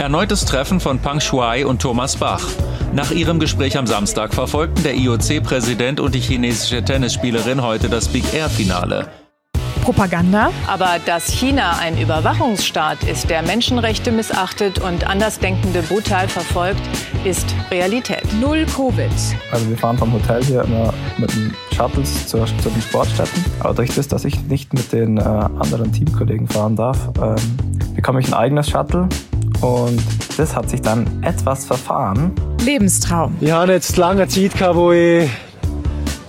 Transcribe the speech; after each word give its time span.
Erneutes 0.00 0.46
Treffen 0.46 0.80
von 0.80 0.98
Pang 0.98 1.20
Shuai 1.20 1.66
und 1.66 1.82
Thomas 1.82 2.16
Bach. 2.16 2.42
Nach 2.94 3.10
ihrem 3.10 3.38
Gespräch 3.38 3.76
am 3.76 3.86
Samstag 3.86 4.32
verfolgten 4.32 4.82
der 4.82 4.94
IOC-Präsident 4.94 6.00
und 6.00 6.14
die 6.14 6.20
chinesische 6.20 6.82
Tennisspielerin 6.82 7.62
heute 7.62 7.90
das 7.90 8.08
Big 8.08 8.24
Air-Finale. 8.32 9.10
Propaganda. 9.82 10.52
Aber 10.66 10.96
dass 11.04 11.26
China 11.30 11.76
ein 11.80 12.00
Überwachungsstaat 12.00 13.04
ist, 13.04 13.28
der 13.28 13.42
Menschenrechte 13.42 14.10
missachtet 14.10 14.78
und 14.78 15.06
Andersdenkende 15.06 15.82
brutal 15.82 16.28
verfolgt, 16.28 16.80
ist 17.24 17.54
Realität. 17.70 18.24
Null 18.40 18.64
Covid. 18.74 19.10
Also 19.52 19.68
wir 19.68 19.76
fahren 19.76 19.98
vom 19.98 20.14
Hotel 20.14 20.42
hier 20.42 20.62
immer 20.62 20.94
mit 21.18 21.30
den 21.34 21.54
Shuttles 21.76 22.26
zu, 22.26 22.42
zu 22.62 22.70
den 22.70 22.80
Sportstätten. 22.80 23.44
Aber 23.60 23.74
durch 23.74 23.94
das, 23.94 24.08
dass 24.08 24.24
ich 24.24 24.40
nicht 24.44 24.72
mit 24.72 24.94
den 24.94 25.18
äh, 25.18 25.20
anderen 25.20 25.92
Teamkollegen 25.92 26.48
fahren 26.48 26.74
darf, 26.74 27.10
ähm, 27.22 27.36
bekomme 27.94 28.20
ich 28.20 28.28
ein 28.28 28.34
eigenes 28.34 28.70
Shuttle. 28.70 29.06
Und 29.60 30.02
das 30.36 30.54
hat 30.56 30.70
sich 30.70 30.80
dann 30.80 31.22
etwas 31.22 31.66
verfahren. 31.66 32.32
Lebenstraum. 32.64 33.36
Ich 33.40 33.50
habe 33.50 33.72
jetzt 33.72 33.96
lange 33.96 34.26
Zeit 34.28 34.54
gehabt, 34.54 34.76
wo 34.76 34.92
ich, 34.92 35.28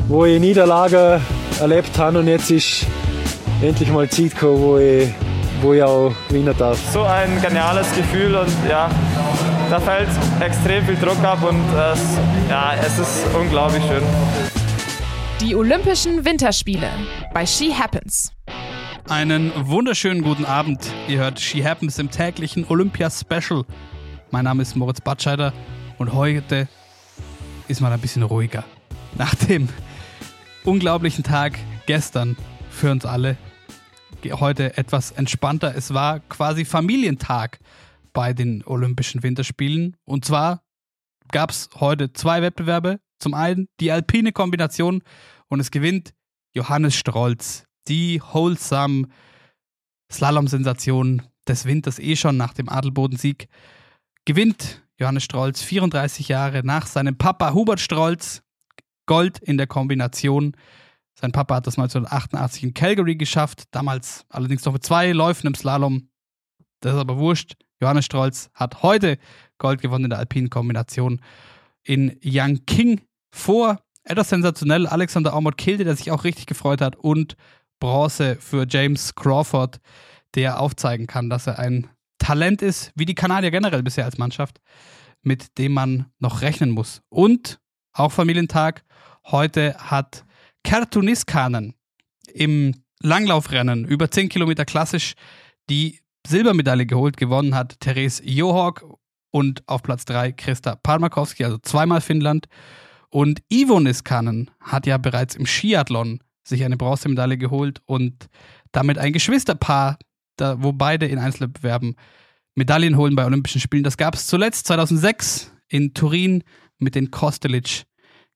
wo 0.08 0.26
ich 0.26 0.40
Niederlagen 0.40 1.22
erlebt 1.60 1.98
habe 1.98 2.20
und 2.20 2.28
jetzt 2.28 2.52
ist 2.52 2.86
endlich 3.62 3.90
mal 3.92 4.10
Zeit 4.10 4.32
gekommen, 4.32 4.62
wo 4.62 4.78
ich, 4.78 5.10
wo 5.62 5.74
ich 5.74 5.84
auch 5.84 6.12
gewinnen 6.28 6.56
darf. 6.58 6.80
So 6.92 7.04
ein 7.04 7.42
geniales 7.42 7.88
Gefühl 7.96 8.36
und 8.36 8.52
ja, 8.70 8.90
da 9.70 9.80
fällt 9.80 10.10
extrem 10.40 10.86
viel 10.86 10.98
Druck 10.98 11.24
ab 11.24 11.40
und 11.48 11.62
es, 11.94 12.00
ja, 12.50 12.74
es 12.86 13.00
ist 13.00 13.24
unglaublich 13.34 13.84
schön. 13.84 14.04
Die 15.40 15.56
Olympischen 15.56 16.24
Winterspiele 16.26 16.90
bei 17.34 17.46
She 17.46 17.74
Happens. 17.74 18.32
Einen 19.10 19.52
wunderschönen 19.68 20.22
guten 20.22 20.46
Abend. 20.46 20.80
Ihr 21.08 21.20
hört 21.20 21.40
She 21.40 21.64
Happens 21.64 22.00
im 22.00 22.12
täglichen 22.12 22.66
Olympia 22.70 23.10
Special. 23.10 23.66
Mein 24.32 24.46
Name 24.46 24.62
ist 24.62 24.76
Moritz 24.76 25.02
Batscheider 25.02 25.54
und 25.98 26.14
heute 26.14 26.70
ist 27.68 27.82
mal 27.82 27.92
ein 27.92 28.00
bisschen 28.00 28.24
ruhiger. 28.24 28.64
Nach 29.18 29.36
dem 29.36 29.68
unglaublichen 30.64 31.24
Tag 31.24 31.60
gestern 31.86 32.38
für 32.70 32.92
uns 32.92 33.06
alle. 33.06 33.38
Heute 34.32 34.78
etwas 34.78 35.12
entspannter. 35.12 35.76
Es 35.76 35.94
war 35.94 36.20
quasi 36.22 36.64
Familientag 36.64 37.60
bei 38.14 38.34
den 38.34 38.64
Olympischen 38.66 39.24
Winterspielen. 39.24 39.98
Und 40.06 40.26
zwar 40.26 40.62
gab 41.32 41.50
es 41.50 41.70
heute 41.80 42.14
zwei 42.14 42.42
Wettbewerbe. 42.42 43.00
Zum 43.20 43.34
einen 43.34 43.68
die 43.80 43.92
alpine 43.92 44.32
Kombination 44.32 45.04
und 45.48 45.60
es 45.60 45.72
gewinnt 45.72 46.14
Johannes 46.54 46.96
Strolz, 46.96 47.66
die 47.88 48.22
wholesome 48.22 49.08
Slalom-Sensation 50.12 51.24
des 51.48 51.66
Winters 51.66 52.00
eh 52.00 52.16
schon 52.16 52.38
nach 52.38 52.54
dem 52.54 52.70
Adelboden-Sieg. 52.70 53.48
Gewinnt 54.26 54.84
Johannes 54.98 55.24
Strolz 55.24 55.64
34 55.64 56.28
Jahre 56.28 56.62
nach 56.64 56.86
seinem 56.86 57.18
Papa 57.18 57.54
Hubert 57.54 57.80
Strolz 57.80 58.44
Gold 59.08 59.40
in 59.40 59.58
der 59.58 59.68
Kombination. 59.68 60.56
Sein 61.20 61.32
Papa 61.32 61.56
hat 61.56 61.68
das 61.68 61.78
1988 61.78 62.64
in 62.64 62.74
Calgary 62.74 63.16
geschafft, 63.16 63.64
damals 63.72 64.26
allerdings 64.30 64.64
noch 64.64 64.74
mit 64.74 64.86
zwei 64.86 65.12
Läufen 65.12 65.48
im 65.48 65.56
Slalom. 65.56 66.10
Das 66.82 66.94
ist 66.94 67.00
aber 67.00 67.18
wurscht. 67.18 67.56
Johannes 67.82 68.06
Strolz 68.06 68.50
hat 68.54 68.84
heute 68.84 69.18
Gold 69.58 69.82
gewonnen 69.82 70.06
in 70.06 70.10
der 70.12 70.20
alpinen 70.20 70.50
Kombination 70.50 71.20
in 71.84 72.18
Yangqing 72.22 73.02
vor 73.32 73.80
etwas 74.04 74.30
sensationell 74.30 74.88
Alexander 74.88 75.34
Aumont 75.34 75.58
Kilde, 75.58 75.84
der 75.84 75.96
sich 75.96 76.12
auch 76.12 76.24
richtig 76.24 76.46
gefreut 76.46 76.82
hat 76.82 76.96
und 76.96 77.36
Bronze 77.82 78.38
für 78.38 78.66
James 78.70 79.14
Crawford, 79.16 79.82
der 80.36 80.62
aufzeigen 80.62 81.08
kann, 81.08 81.30
dass 81.30 81.48
er 81.48 81.60
ein 81.60 81.90
Talent 82.18 82.62
ist, 82.62 82.94
wie 82.96 83.06
die 83.06 83.16
Kanadier 83.16 83.52
generell 83.52 83.84
bisher 83.84 84.06
als 84.06 84.18
Mannschaft, 84.18 84.62
mit 85.22 85.58
dem 85.58 85.74
man 85.74 86.06
noch 86.20 86.42
rechnen 86.42 86.70
muss. 86.70 87.02
Und 87.10 87.60
auch 87.92 88.14
Familientag. 88.14 88.86
Heute 89.26 89.76
hat 89.78 90.24
Kertu 90.64 91.02
Niskanen 91.02 91.76
im 92.34 92.74
Langlaufrennen 93.02 93.86
über 93.86 94.10
10 94.10 94.30
Kilometer 94.30 94.64
klassisch 94.64 95.16
die 95.70 96.00
Silbermedaille 96.26 96.86
geholt. 96.86 97.18
Gewonnen 97.18 97.56
hat 97.56 97.80
Therese 97.80 98.24
Johorg 98.24 98.86
und 99.32 99.68
auf 99.68 99.84
Platz 99.84 100.06
3 100.06 100.32
Christa 100.34 100.76
Palmakowski, 100.76 101.44
also 101.44 101.58
zweimal 101.58 102.02
Finnland. 102.02 102.48
Und 103.10 103.42
Ivo 103.50 103.80
Niskanen 103.80 104.52
hat 104.60 104.86
ja 104.86 104.98
bereits 104.98 105.36
im 105.36 105.46
Skiathlon 105.46 106.22
sich 106.44 106.64
eine 106.64 106.78
Bronzemedaille 106.78 107.38
geholt 107.38 107.82
und 107.86 108.28
damit 108.72 108.98
ein 108.98 109.14
Geschwisterpaar, 109.14 109.98
da, 110.38 110.62
wo 110.62 110.72
beide 110.72 111.06
in 111.06 111.20
Einzelwettbewerben 111.20 111.96
Medaillen 112.56 112.98
holen 112.98 113.16
bei 113.16 113.26
Olympischen 113.26 113.62
Spielen. 113.62 113.84
Das 113.84 113.98
gab 113.98 114.16
es 114.16 114.28
zuletzt 114.28 114.68
2006 114.68 115.54
in 115.70 115.94
Turin 115.94 116.44
mit 116.78 116.96
den 116.96 117.12
Kostelic 117.12 117.86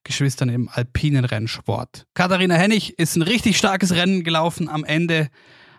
Geschwistern 0.04 0.48
im 0.50 0.68
alpinen 0.68 1.24
Rennsport. 1.24 2.06
Katharina 2.14 2.54
Hennig 2.54 2.96
ist 2.96 3.16
ein 3.16 3.22
richtig 3.22 3.58
starkes 3.58 3.92
Rennen 3.92 4.22
gelaufen. 4.22 4.68
Am 4.68 4.84
Ende 4.84 5.28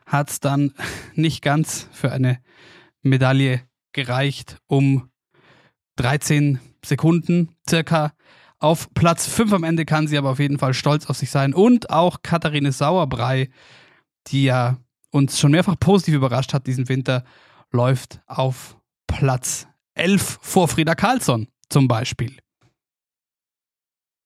hat 0.05 0.29
es 0.29 0.39
dann 0.41 0.73
nicht 1.15 1.41
ganz 1.41 1.87
für 1.93 2.11
eine 2.11 2.39
Medaille 3.01 3.61
gereicht, 3.93 4.57
um 4.67 5.09
13 5.95 6.59
Sekunden 6.83 7.55
circa. 7.67 8.11
Auf 8.59 8.91
Platz 8.93 9.27
5 9.27 9.53
am 9.53 9.63
Ende 9.63 9.85
kann 9.85 10.07
sie 10.07 10.17
aber 10.17 10.31
auf 10.31 10.39
jeden 10.39 10.57
Fall 10.57 10.73
stolz 10.73 11.05
auf 11.05 11.17
sich 11.17 11.29
sein. 11.29 11.53
Und 11.53 11.91
auch 11.91 12.23
Katharine 12.23 12.71
Sauerbrei, 12.71 13.49
die 14.27 14.45
ja 14.45 14.77
uns 15.11 15.39
schon 15.39 15.51
mehrfach 15.51 15.79
positiv 15.79 16.15
überrascht 16.15 16.53
hat 16.53 16.65
diesen 16.65 16.89
Winter, 16.89 17.23
läuft 17.71 18.19
auf 18.25 18.77
Platz 19.05 19.67
11 19.93 20.39
vor 20.41 20.67
Frieda 20.67 20.95
Karlsson 20.95 21.47
zum 21.69 21.87
Beispiel. 21.87 22.35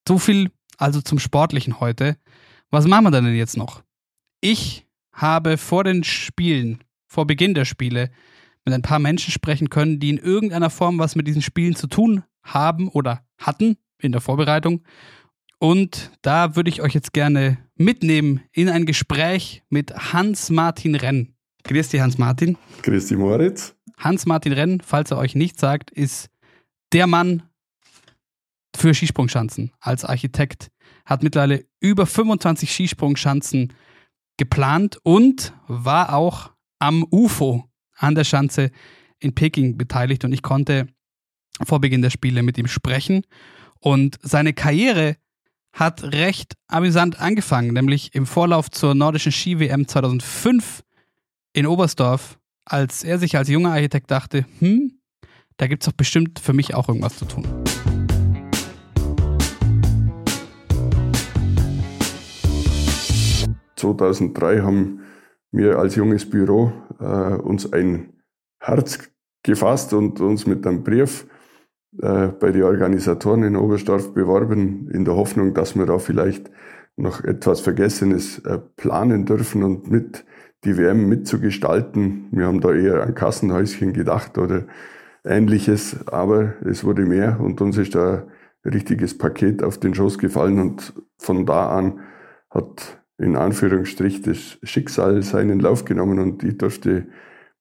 So 0.08 0.18
viel 0.18 0.52
also 0.78 1.02
zum 1.02 1.20
Sportlichen 1.20 1.80
heute. 1.80 2.18
Was 2.70 2.88
machen 2.88 3.04
wir 3.04 3.12
denn 3.12 3.36
jetzt 3.36 3.58
noch? 3.58 3.84
Ich 4.40 4.88
habe 5.14 5.58
vor 5.58 5.84
den 5.84 6.04
Spielen, 6.04 6.84
vor 7.06 7.28
Beginn 7.28 7.54
der 7.54 7.66
Spiele, 7.66 8.10
mit 8.66 8.74
ein 8.74 8.82
paar 8.82 9.00
Menschen 9.00 9.32
sprechen 9.32 9.70
können, 9.70 10.00
die 10.00 10.10
in 10.10 10.18
irgendeiner 10.18 10.70
Form 10.70 11.00
was 11.00 11.16
mit 11.16 11.28
diesen 11.28 11.42
Spielen 11.42 11.76
zu 11.76 11.88
tun 11.88 12.24
haben 12.44 12.88
oder 12.88 13.24
hatten 13.38 13.78
in 14.02 14.12
der 14.12 14.22
Vorbereitung. 14.22 14.84
Und 15.60 16.12
da 16.22 16.56
würde 16.56 16.70
ich 16.70 16.82
euch 16.82 16.94
jetzt 16.94 17.14
gerne 17.14 17.58
mitnehmen 17.76 18.42
in 18.52 18.68
ein 18.68 18.86
Gespräch 18.86 19.64
mit 19.70 19.94
Hans-Martin 20.14 20.96
Renn. 20.96 21.36
Grüß 21.64 21.90
dich, 21.90 22.02
Hans-Martin. 22.02 22.58
Grüß 22.82 23.08
dich, 23.08 23.18
Moritz. 23.18 23.76
Hans-Martin 23.98 24.54
Renn, 24.54 24.82
falls 24.84 25.12
er 25.12 25.18
euch 25.18 25.36
nicht 25.36 25.60
sagt, 25.60 25.92
ist 25.92 26.30
der 26.94 27.06
Mann 27.06 27.44
für 28.76 28.94
Skisprungschanzen 28.94 29.72
als 29.80 30.04
Architekt. 30.04 30.72
Hat 31.06 31.24
mittlerweile 31.24 31.66
über 31.80 32.06
25 32.06 32.72
Skisprungschanzen 32.72 33.74
geplant 34.38 34.98
und 35.04 35.54
war 35.68 36.16
auch 36.16 36.52
am 36.80 37.06
UFO 37.12 37.66
an 37.96 38.16
der 38.16 38.24
Schanze 38.24 38.72
in 39.20 39.36
Peking 39.36 39.78
beteiligt. 39.78 40.26
Und 40.26 40.34
ich 40.34 40.42
konnte 40.42 40.88
vor 41.64 41.80
Beginn 41.80 42.02
der 42.02 42.10
Spiele 42.10 42.42
mit 42.42 42.58
ihm 42.58 42.68
sprechen. 42.68 43.24
Und 43.84 44.20
seine 44.22 44.54
Karriere 44.54 45.16
hat 45.74 46.04
recht 46.04 46.54
amüsant 46.68 47.20
angefangen, 47.20 47.74
nämlich 47.74 48.14
im 48.14 48.28
Vorlauf 48.28 48.70
zur 48.70 48.94
nordischen 48.94 49.32
Ski-WM 49.32 49.88
2005 49.88 50.84
in 51.54 51.66
Oberstdorf, 51.66 52.38
als 52.64 53.04
er 53.04 53.18
sich 53.18 53.38
als 53.38 53.50
junger 53.50 53.72
Architekt 53.72 54.12
dachte, 54.12 54.46
hm, 54.60 55.00
da 55.58 55.66
gibt 55.66 55.82
es 55.82 55.90
doch 55.90 55.98
bestimmt 55.98 56.38
für 56.40 56.54
mich 56.54 56.76
auch 56.76 56.90
irgendwas 56.90 57.18
zu 57.18 57.26
tun. 57.26 57.46
...2003 63.78 64.62
haben 64.62 65.00
wir 65.52 65.80
als 65.80 65.96
junges 65.96 66.30
Büro 66.30 66.72
äh, 67.00 67.04
uns 67.04 67.74
ein 67.74 68.14
Herz 68.60 69.00
gefasst 69.42 69.94
und 69.94 70.20
uns 70.20 70.46
mit 70.46 70.68
einem 70.68 70.84
Brief 70.84 71.26
äh, 72.00 72.28
bei 72.28 72.52
den 72.52 72.64
Organisatoren 72.64 73.44
in 73.44 73.56
Oberstdorf 73.56 74.14
beworben, 74.14 74.90
in 74.92 75.06
der 75.06 75.16
Hoffnung, 75.16 75.54
dass 75.54 75.76
wir 75.76 75.86
da 75.86 76.00
vielleicht 76.00 76.50
noch 76.96 77.24
etwas 77.24 77.62
Vergessenes 77.62 78.40
äh, 78.40 78.60
planen 78.78 79.26
dürfen 79.26 79.64
und 79.64 79.90
mit 79.90 80.26
die 80.64 80.78
WM 80.78 81.10
mitzugestalten. 81.10 82.28
Wir 82.32 82.46
haben 82.46 82.62
da 82.62 82.72
eher 82.74 83.04
an 83.04 83.16
Kassenhäuschen 83.16 83.94
gedacht 83.94 84.38
oder 84.38 84.66
ähnliches, 85.24 86.08
aber 86.08 86.54
es 86.66 86.84
wurde 86.84 87.06
mehr 87.06 87.40
und 87.40 87.62
uns 87.62 87.78
ist 87.78 87.96
da 87.96 88.28
ein 88.64 88.72
richtiges 88.72 89.18
Paket 89.18 89.64
auf 89.64 89.80
den 89.80 89.94
Schoß 89.94 90.18
gefallen 90.18 90.60
und 90.60 90.94
von 91.18 91.46
da 91.46 91.70
an 91.70 92.00
hat 92.50 93.02
in 93.18 93.36
Anführungsstrich 93.36 94.22
das 94.22 94.58
Schicksal 94.64 95.22
seinen 95.24 95.60
Lauf 95.60 95.86
genommen 95.86 96.20
und 96.20 96.44
ich 96.44 96.58
durfte 96.58 97.08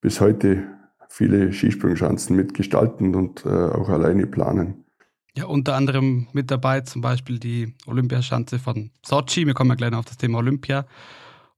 bis 0.00 0.20
heute 0.20 0.62
viele 1.10 1.52
Skisprungschanzen 1.52 2.36
mitgestalten 2.36 3.14
und 3.14 3.44
äh, 3.44 3.48
auch 3.48 3.88
alleine 3.88 4.26
planen. 4.26 4.84
Ja, 5.36 5.46
unter 5.46 5.74
anderem 5.74 6.28
mit 6.32 6.50
dabei 6.50 6.80
zum 6.82 7.02
Beispiel 7.02 7.38
die 7.38 7.74
Olympiaschanze 7.86 8.58
von 8.58 8.90
Sochi. 9.04 9.46
Wir 9.46 9.54
kommen 9.54 9.70
ja 9.70 9.76
gleich 9.76 9.90
noch 9.90 9.98
auf 9.98 10.04
das 10.04 10.16
Thema 10.16 10.38
Olympia. 10.38 10.86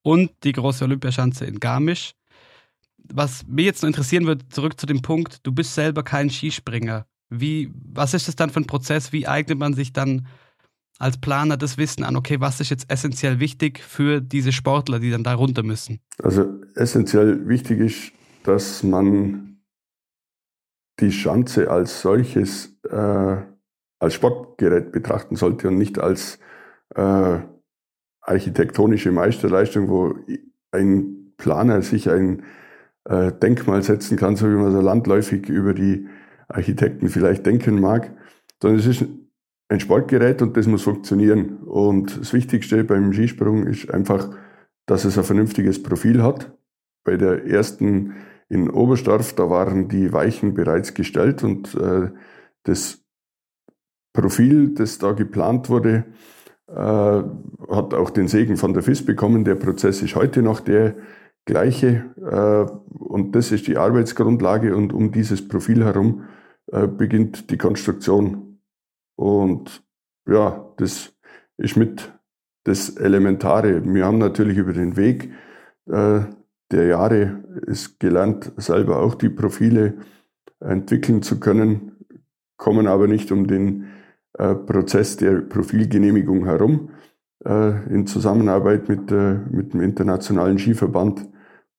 Und 0.02 0.30
die 0.42 0.52
große 0.52 0.84
Olympiaschanze 0.84 1.44
in 1.44 1.60
Garmisch. 1.60 2.14
was 3.12 3.46
mich 3.46 3.66
jetzt 3.66 3.82
noch 3.82 3.88
interessieren 3.88 4.26
würde, 4.26 4.48
zurück 4.48 4.80
zu 4.80 4.86
dem 4.86 5.02
Punkt, 5.02 5.46
du 5.46 5.52
bist 5.52 5.74
selber 5.74 6.02
kein 6.02 6.30
Skispringer. 6.30 7.06
Wie, 7.28 7.70
was 7.74 8.14
ist 8.14 8.28
das 8.28 8.36
dann 8.36 8.50
für 8.50 8.60
ein 8.60 8.66
Prozess? 8.66 9.12
Wie 9.12 9.26
eignet 9.26 9.58
man 9.58 9.74
sich 9.74 9.92
dann 9.92 10.26
als 10.98 11.18
Planer 11.18 11.56
das 11.56 11.78
Wissen 11.78 12.04
an, 12.04 12.16
okay, 12.16 12.40
was 12.40 12.60
ist 12.60 12.70
jetzt 12.70 12.90
essentiell 12.90 13.40
wichtig 13.40 13.80
für 13.80 14.20
diese 14.20 14.52
Sportler, 14.52 15.00
die 15.00 15.10
dann 15.10 15.24
da 15.24 15.34
runter 15.34 15.62
müssen? 15.62 15.98
Also 16.22 16.46
essentiell 16.74 17.48
wichtig 17.48 17.80
ist, 17.80 18.12
dass 18.44 18.82
man 18.82 19.62
die 21.00 21.12
Schanze 21.12 21.70
als 21.70 22.02
solches 22.02 22.78
äh, 22.88 23.36
als 24.02 24.14
Sportgerät 24.14 24.90
betrachten 24.90 25.36
sollte 25.36 25.68
und 25.68 25.78
nicht 25.78 26.00
als 26.00 26.40
äh, 26.96 27.38
architektonische 28.20 29.12
Meisterleistung, 29.12 29.88
wo 29.88 30.14
ein 30.72 31.32
Planer 31.36 31.82
sich 31.82 32.10
ein 32.10 32.42
äh, 33.04 33.30
Denkmal 33.32 33.82
setzen 33.82 34.16
kann, 34.16 34.34
so 34.34 34.46
wie 34.48 34.56
man 34.56 34.72
so 34.72 34.80
landläufig 34.80 35.48
über 35.48 35.72
die 35.72 36.08
Architekten 36.48 37.08
vielleicht 37.08 37.46
denken 37.46 37.80
mag, 37.80 38.12
sondern 38.60 38.80
es 38.80 38.86
ist 38.86 39.04
ein 39.68 39.80
Sportgerät 39.80 40.42
und 40.42 40.56
das 40.56 40.66
muss 40.66 40.82
funktionieren. 40.82 41.58
Und 41.58 42.20
das 42.20 42.32
Wichtigste 42.32 42.82
beim 42.82 43.12
Skisprung 43.12 43.66
ist 43.66 43.88
einfach, 43.90 44.36
dass 44.86 45.04
es 45.04 45.16
ein 45.16 45.24
vernünftiges 45.24 45.82
Profil 45.82 46.22
hat. 46.22 46.52
Bei 47.04 47.16
der 47.16 47.46
ersten 47.46 48.14
in 48.52 48.68
Oberstorf, 48.68 49.32
da 49.32 49.48
waren 49.48 49.88
die 49.88 50.12
Weichen 50.12 50.52
bereits 50.52 50.92
gestellt 50.92 51.42
und 51.42 51.74
äh, 51.74 52.10
das 52.64 53.02
Profil, 54.12 54.74
das 54.74 54.98
da 54.98 55.12
geplant 55.12 55.70
wurde, 55.70 56.04
äh, 56.68 56.74
hat 56.74 57.94
auch 57.94 58.10
den 58.10 58.28
Segen 58.28 58.58
von 58.58 58.74
der 58.74 58.82
FIS 58.82 59.06
bekommen. 59.06 59.46
Der 59.46 59.54
Prozess 59.54 60.02
ist 60.02 60.16
heute 60.16 60.42
noch 60.42 60.60
der 60.60 60.96
gleiche 61.46 62.04
äh, 62.20 62.70
und 62.94 63.34
das 63.34 63.52
ist 63.52 63.68
die 63.68 63.78
Arbeitsgrundlage 63.78 64.76
und 64.76 64.92
um 64.92 65.12
dieses 65.12 65.48
Profil 65.48 65.82
herum 65.82 66.24
äh, 66.70 66.86
beginnt 66.86 67.50
die 67.50 67.56
Konstruktion. 67.56 68.58
Und 69.16 69.82
ja, 70.28 70.74
das 70.76 71.14
ist 71.56 71.78
mit 71.78 72.12
das 72.64 72.90
Elementare. 72.90 73.82
Wir 73.82 74.04
haben 74.04 74.18
natürlich 74.18 74.58
über 74.58 74.74
den 74.74 74.98
Weg 74.98 75.30
äh, 75.86 76.20
der 76.72 76.86
Jahre 76.86 77.44
es 77.66 77.98
gelernt, 77.98 78.52
selber 78.56 79.00
auch 79.00 79.14
die 79.14 79.28
Profile 79.28 79.98
entwickeln 80.60 81.22
zu 81.22 81.40
können, 81.40 81.92
kommen 82.56 82.86
aber 82.86 83.06
nicht 83.06 83.32
um 83.32 83.46
den 83.46 83.86
äh, 84.38 84.54
Prozess 84.54 85.16
der 85.16 85.40
Profilgenehmigung 85.40 86.44
herum 86.44 86.90
äh, 87.44 87.84
in 87.92 88.06
Zusammenarbeit 88.06 88.88
mit, 88.88 89.10
äh, 89.10 89.34
mit 89.50 89.74
dem 89.74 89.80
Internationalen 89.80 90.58
Skiverband, 90.58 91.28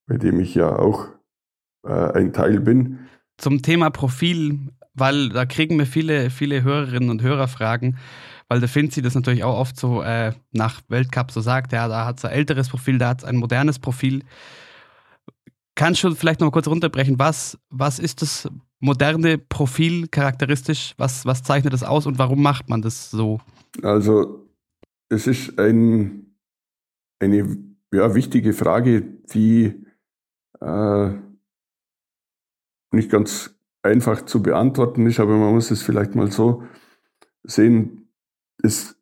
bei 0.07 0.18
dem 0.18 0.40
ich 0.40 0.56
ja 0.56 0.78
auch 0.78 1.07
äh, 1.86 2.12
ein 2.13 2.34
Teil 2.34 2.60
bin. 2.60 3.00
Zum 3.38 3.62
Thema 3.62 3.89
Profil, 3.89 4.60
weil 4.94 5.30
da 5.30 5.46
kriegen 5.46 5.78
wir 5.80 5.88
viele, 5.88 6.30
viele 6.30 6.63
Hörerinnen 6.63 7.10
und 7.10 7.22
Hörer 7.22 7.48
Fragen, 7.48 7.98
weil 8.50 8.60
der 8.60 8.69
Finzi 8.69 9.01
das 9.01 9.16
natürlich 9.16 9.44
auch 9.44 9.57
oft 9.57 9.80
so 9.80 10.04
äh, 10.04 10.34
nach 10.51 10.81
Weltcup 10.89 11.31
so 11.31 11.42
sagt, 11.42 11.72
ja, 11.72 11.88
da 11.88 12.06
hat 12.06 12.19
es 12.19 12.25
ein 12.25 12.31
älteres 12.31 12.69
Profil, 12.69 12.98
da 12.98 13.10
hat 13.10 13.19
es 13.19 13.25
ein 13.25 13.38
modernes 13.38 13.80
Profil. 13.80 14.24
Kannst 15.75 16.04
du 16.04 16.14
vielleicht 16.14 16.40
noch 16.40 16.48
mal 16.48 16.52
kurz 16.52 16.68
runterbrechen, 16.68 17.18
was, 17.18 17.58
was 17.70 18.00
ist 18.00 18.22
das 18.22 18.48
moderne 18.80 19.38
Profil 19.38 20.08
charakteristisch? 20.08 20.94
Was, 20.98 21.25
was 21.25 21.42
zeichnet 21.42 21.74
das 21.74 21.84
aus 21.84 22.06
und 22.06 22.20
warum 22.20 22.42
macht 22.42 22.70
man 22.70 22.81
das 22.81 23.10
so? 23.10 23.40
Also 23.81 24.48
es 25.10 25.25
ist 25.25 25.60
ein, 25.60 26.36
eine 27.20 27.58
ja, 27.92 28.14
wichtige 28.14 28.54
Frage, 28.54 29.02
die 29.34 29.86
äh, 30.60 31.12
nicht 32.92 33.10
ganz 33.10 33.56
einfach 33.81 34.25
zu 34.25 34.42
beantworten 34.42 35.08
ist, 35.08 35.20
aber 35.20 35.38
man 35.38 35.54
muss 35.54 35.72
es 35.72 35.81
vielleicht 35.81 36.16
mal 36.16 36.31
so 36.31 36.64
sehen. 37.44 38.10
Es 38.62 38.96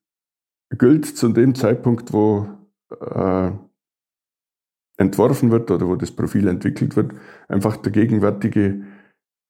gilt 0.69 1.05
zu 1.05 1.29
dem 1.29 1.53
Zeitpunkt, 1.55 2.13
wo 2.13 2.47
äh, 2.89 3.51
entworfen 5.01 5.51
wird 5.51 5.69
oder 5.71 5.87
wo 5.87 5.95
das 5.95 6.11
Profil 6.11 6.47
entwickelt 6.47 6.95
wird, 6.95 7.13
einfach 7.47 7.77
der 7.77 7.91
gegenwärtige 7.91 8.83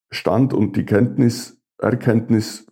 Stand 0.09 0.53
und 0.53 0.75
die 0.75 0.85
Kenntnis, 0.85 1.61
Erkenntnis, 1.77 2.65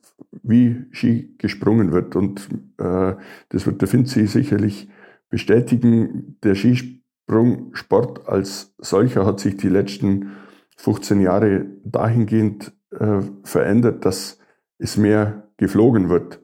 wie 0.43 0.85
Ski 0.91 1.35
gesprungen 1.37 1.91
wird. 1.91 2.15
Und 2.15 2.49
äh, 2.77 3.15
das 3.49 3.65
wird 3.65 3.81
der 3.81 3.87
Finzi 3.87 4.27
sicherlich 4.27 4.89
bestätigen. 5.29 6.37
Der 6.43 6.55
Skisprungsport 6.55 8.27
als 8.27 8.73
solcher 8.77 9.25
hat 9.25 9.39
sich 9.39 9.57
die 9.57 9.69
letzten 9.69 10.31
15 10.77 11.21
Jahre 11.21 11.65
dahingehend 11.83 12.73
äh, 12.91 13.21
verändert, 13.43 14.05
dass 14.05 14.39
es 14.77 14.97
mehr 14.97 15.49
geflogen 15.57 16.09
wird. 16.09 16.41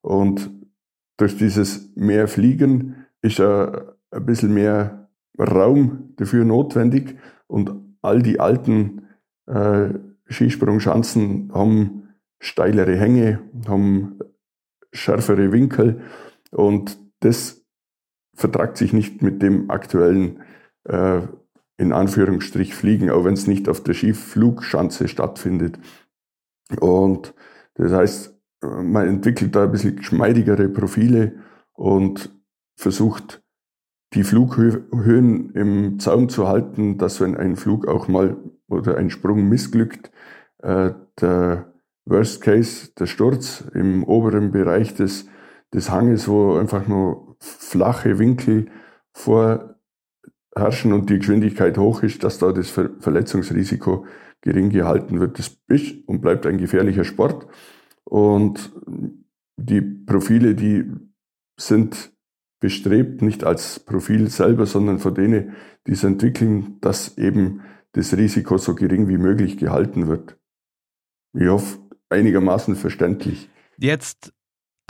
Und 0.00 0.50
durch 1.16 1.36
dieses 1.36 1.94
mehr 1.96 2.28
Fliegen 2.28 3.06
ist 3.22 3.40
äh, 3.40 3.70
ein 4.10 4.26
bisschen 4.26 4.54
mehr 4.54 5.07
Raum 5.38 6.14
dafür 6.16 6.44
notwendig 6.44 7.16
und 7.46 7.72
all 8.02 8.22
die 8.22 8.40
alten 8.40 9.08
äh, 9.46 9.90
Skisprungschanzen 10.26 11.50
haben 11.52 12.08
steilere 12.40 12.96
Hänge, 12.96 13.40
haben 13.66 14.18
schärfere 14.92 15.52
Winkel 15.52 16.02
und 16.50 16.98
das 17.20 17.64
vertragt 18.34 18.76
sich 18.76 18.92
nicht 18.92 19.22
mit 19.22 19.42
dem 19.42 19.70
aktuellen 19.70 20.42
äh, 20.84 21.22
in 21.76 21.92
Anführungsstrich 21.92 22.74
Fliegen, 22.74 23.10
auch 23.10 23.24
wenn 23.24 23.34
es 23.34 23.46
nicht 23.46 23.68
auf 23.68 23.82
der 23.82 23.94
Skiflugschanze 23.94 25.08
stattfindet. 25.08 25.78
Und 26.80 27.34
das 27.74 27.92
heißt, 27.92 28.36
man 28.60 29.06
entwickelt 29.06 29.54
da 29.54 29.64
ein 29.64 29.70
bisschen 29.70 29.96
geschmeidigere 29.96 30.68
Profile 30.68 31.36
und 31.72 32.36
versucht 32.76 33.42
die 34.14 34.24
Flughöhen 34.24 35.50
im 35.52 35.98
Zaum 35.98 36.28
zu 36.28 36.48
halten, 36.48 36.98
dass 36.98 37.20
wenn 37.20 37.36
ein 37.36 37.56
Flug 37.56 37.86
auch 37.86 38.08
mal 38.08 38.36
oder 38.68 38.96
ein 38.96 39.10
Sprung 39.10 39.48
missglückt, 39.48 40.10
äh, 40.62 40.92
der 41.20 41.72
Worst 42.06 42.40
Case, 42.40 42.90
der 42.98 43.06
Sturz 43.06 43.64
im 43.74 44.04
oberen 44.04 44.50
Bereich 44.50 44.94
des, 44.94 45.26
des 45.74 45.90
Hanges, 45.90 46.26
wo 46.28 46.56
einfach 46.56 46.88
nur 46.88 47.36
flache 47.40 48.18
Winkel 48.18 48.66
vorherrschen 49.12 50.92
und 50.92 51.10
die 51.10 51.18
Geschwindigkeit 51.18 51.76
hoch 51.76 52.02
ist, 52.02 52.24
dass 52.24 52.38
da 52.38 52.52
das 52.52 52.70
Ver 52.70 52.90
Verletzungsrisiko 53.00 54.06
gering 54.40 54.70
gehalten 54.70 55.20
wird. 55.20 55.38
Das 55.38 55.58
ist 55.68 56.08
und 56.08 56.20
bleibt 56.20 56.46
ein 56.46 56.58
gefährlicher 56.58 57.04
Sport. 57.04 57.46
Und 58.04 58.72
die 59.56 59.82
Profile, 59.82 60.54
die 60.54 60.90
sind 61.58 62.12
bestrebt, 62.60 63.22
nicht 63.22 63.44
als 63.44 63.80
Profil 63.80 64.28
selber, 64.28 64.66
sondern 64.66 64.98
von 64.98 65.14
denen, 65.14 65.54
die 65.86 65.92
es 65.92 66.04
entwickeln, 66.04 66.78
dass 66.80 67.16
eben 67.18 67.62
das 67.92 68.16
Risiko 68.16 68.58
so 68.58 68.74
gering 68.74 69.08
wie 69.08 69.18
möglich 69.18 69.56
gehalten 69.56 70.08
wird. 70.08 70.36
Ich 71.34 71.48
hoffe, 71.48 71.78
einigermaßen 72.10 72.76
verständlich. 72.76 73.48
Jetzt 73.78 74.32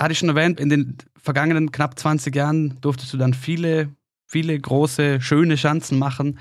hatte 0.00 0.12
ich 0.12 0.18
schon 0.18 0.28
erwähnt, 0.28 0.60
in 0.60 0.68
den 0.68 0.96
vergangenen 1.16 1.72
knapp 1.72 1.98
20 1.98 2.34
Jahren 2.34 2.80
durftest 2.80 3.12
du 3.12 3.18
dann 3.18 3.34
viele, 3.34 3.90
viele 4.26 4.58
große, 4.58 5.20
schöne 5.20 5.56
Schanzen 5.56 5.98
machen. 5.98 6.38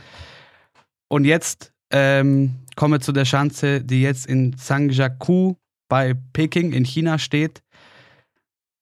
Und 1.09 1.25
jetzt 1.25 1.73
ähm, 1.91 2.55
kommen 2.75 2.93
wir 2.93 2.99
zu 2.99 3.11
der 3.11 3.25
Schanze, 3.25 3.83
die 3.83 4.01
jetzt 4.01 4.27
in 4.27 4.57
Zhangjiakou 4.57 5.57
bei 5.89 6.15
Peking 6.33 6.73
in 6.73 6.85
China 6.85 7.17
steht. 7.17 7.63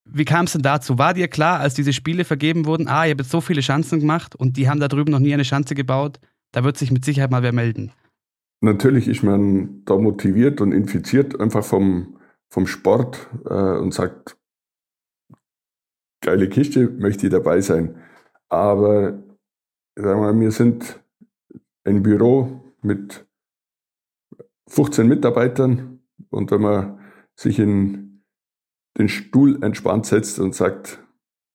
Wie 0.08 0.26
kam 0.26 0.46
es 0.46 0.54
denn 0.54 0.62
dazu? 0.62 0.98
War 0.98 1.14
dir 1.14 1.28
klar, 1.28 1.60
als 1.60 1.74
diese 1.74 1.92
Spiele 1.92 2.26
vergeben 2.26 2.66
wurden, 2.66 2.88
ah, 2.88 3.06
ihr 3.06 3.12
habt 3.12 3.26
so 3.26 3.42
viele 3.42 3.64
Schanzen 3.64 4.00
gemacht 4.00 4.36
und 4.36 4.56
die 4.58 4.70
haben 4.70 4.80
da 4.80 4.88
drüben 4.88 5.12
noch 5.12 5.20
nie 5.20 5.34
eine 5.34 5.46
Schanze 5.46 5.74
gebaut, 5.74 6.20
da 6.52 6.64
wird 6.64 6.78
sich 6.78 6.92
mit 6.92 7.04
Sicherheit 7.04 7.32
mal 7.32 7.44
wer 7.44 7.54
melden. 7.54 7.92
Natürlich 8.62 9.08
ist 9.08 9.24
man 9.24 9.84
da 9.86 9.98
motiviert 9.98 10.62
und 10.62 10.72
infiziert 10.72 11.40
einfach 11.40 11.64
vom, 11.64 12.18
vom 12.50 12.68
Sport 12.68 13.28
äh, 13.46 13.78
und 13.78 13.94
sagt, 13.94 14.38
geile 16.22 16.50
Kiste, 16.50 16.88
möchte 16.88 17.28
ich 17.28 17.32
dabei 17.32 17.62
sein. 17.62 17.96
Aber 18.48 19.20
sagen 19.96 20.22
wir, 20.22 20.40
wir 20.40 20.52
sind 20.52 21.00
ein 21.84 22.04
Büro 22.04 22.74
mit 22.82 23.26
15 24.68 25.08
Mitarbeitern 25.08 26.00
und 26.30 26.52
wenn 26.52 26.62
man 26.62 27.00
sich 27.36 27.60
in 27.60 28.05
den 28.98 29.10
Stuhl 29.10 29.62
entspannt 29.64 30.06
setzt 30.06 30.40
und 30.40 30.56
sagt, 30.56 31.00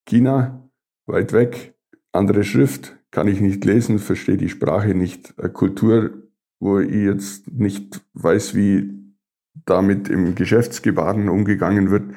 China, 0.07 0.69
weit 1.07 1.33
weg, 1.33 1.75
andere 2.13 2.45
Schrift, 2.45 2.97
kann 3.11 3.29
ich 3.29 3.41
nicht 3.41 3.65
lesen, 3.65 3.99
verstehe 3.99 4.37
die 4.37 4.49
Sprache 4.49 4.95
nicht, 4.95 5.35
Kultur, 5.53 6.11
wo 6.61 6.79
ich 6.79 6.93
jetzt 6.93 7.51
nicht 7.51 8.03
weiß, 8.15 8.55
wie 8.55 8.93
damit 9.67 10.09
im 10.09 10.35
Geschäftsgebaren 10.35 11.29
umgegangen 11.29 11.91
wird. 11.91 12.13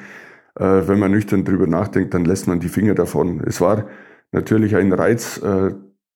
Äh, 0.56 0.88
wenn 0.88 1.00
man 1.00 1.12
nüchtern 1.12 1.46
drüber 1.46 1.68
nachdenkt, 1.68 2.14
dann 2.14 2.26
lässt 2.26 2.48
man 2.48 2.60
die 2.60 2.70
Finger 2.70 2.94
davon. 2.94 3.42
Es 3.46 3.60
war 3.60 3.88
natürlich 4.32 4.76
ein 4.76 4.94
Reiz, 4.94 5.42
äh, 5.42 5.74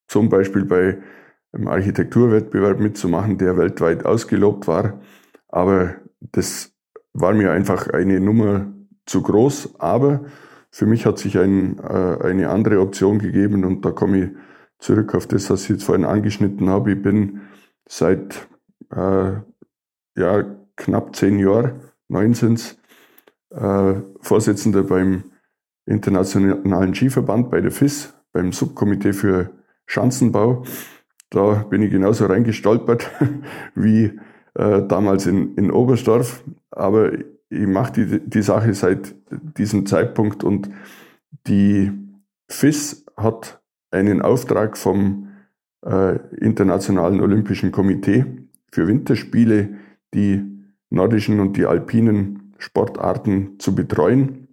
zum 0.08 0.30
Beispiel 0.30 0.66
bei 0.66 1.00
im 1.54 1.68
Architekturwettbewerb 1.68 2.80
mitzumachen, 2.80 3.38
der 3.38 3.58
weltweit 3.58 4.06
ausgelobt 4.06 4.68
war. 4.68 5.02
Aber 5.48 5.96
das 6.20 6.74
war 7.14 7.34
mir 7.34 7.52
einfach 7.52 7.88
eine 7.88 8.20
Nummer 8.20 8.72
zu 9.08 9.24
groß. 9.24 9.80
Aber 9.80 10.26
für 10.70 10.86
mich 10.86 11.06
hat 11.06 11.18
sich 11.18 11.38
ein, 11.40 11.80
äh, 11.80 12.18
eine 12.24 12.50
andere 12.50 12.80
Option 12.80 13.20
gegeben 13.20 13.66
und 13.66 13.84
da 13.84 13.92
komme 13.92 14.24
ich 14.24 14.30
zurück 14.80 15.16
auf 15.16 15.26
das, 15.26 15.50
was 15.50 15.64
ich 15.64 15.70
jetzt 15.70 15.84
vorhin 15.84 16.06
angeschnitten 16.06 16.70
habe. 16.70 16.92
Ich 16.92 17.02
bin 17.02 17.42
seit 17.88 18.48
äh, 18.92 19.32
ja, 20.18 20.44
knapp 20.76 21.16
zehn 21.16 21.40
Jahren, 21.40 21.82
neun 22.08 22.34
sind 22.34 22.78
äh, 23.50 23.96
Vorsitzender 24.22 24.84
beim 24.84 25.24
Internationalen 25.86 26.94
Skiverband, 26.94 27.50
bei 27.50 27.62
der 27.62 27.72
FIS, 27.72 28.14
beim 28.34 28.52
Subkomitee 28.52 29.14
für 29.14 29.52
Schanzenbau. 29.86 30.64
Da 31.30 31.66
bin 31.70 31.82
ich 31.82 31.92
genauso 31.92 32.26
reingestolpert 32.26 33.10
wie 33.76 34.20
äh, 34.54 34.84
damals 34.88 35.26
in, 35.26 35.56
in 35.56 35.72
Oberstdorf. 35.72 36.44
Aber 36.72 37.12
ich 37.50 37.68
mache 37.68 37.94
die, 37.94 38.30
die 38.30 38.42
Sache 38.42 38.74
seit 38.74 39.16
diesem 39.32 39.86
Zeitpunkt 39.86 40.44
und 40.44 40.70
die 41.48 41.92
FIS 42.50 43.06
hat 43.16 43.62
einen 43.92 44.22
Auftrag 44.22 44.78
vom 44.78 45.30
äh, 45.86 46.18
Internationalen 46.36 47.22
Olympischen 47.22 47.72
Komitee 47.72 48.26
für 48.72 48.88
Winterspiele, 48.88 49.76
die 50.14 50.44
nordischen 50.90 51.40
und 51.40 51.58
die 51.58 51.66
alpinen 51.66 52.54
Sportarten 52.58 53.60
zu 53.60 53.76
betreuen. 53.76 54.48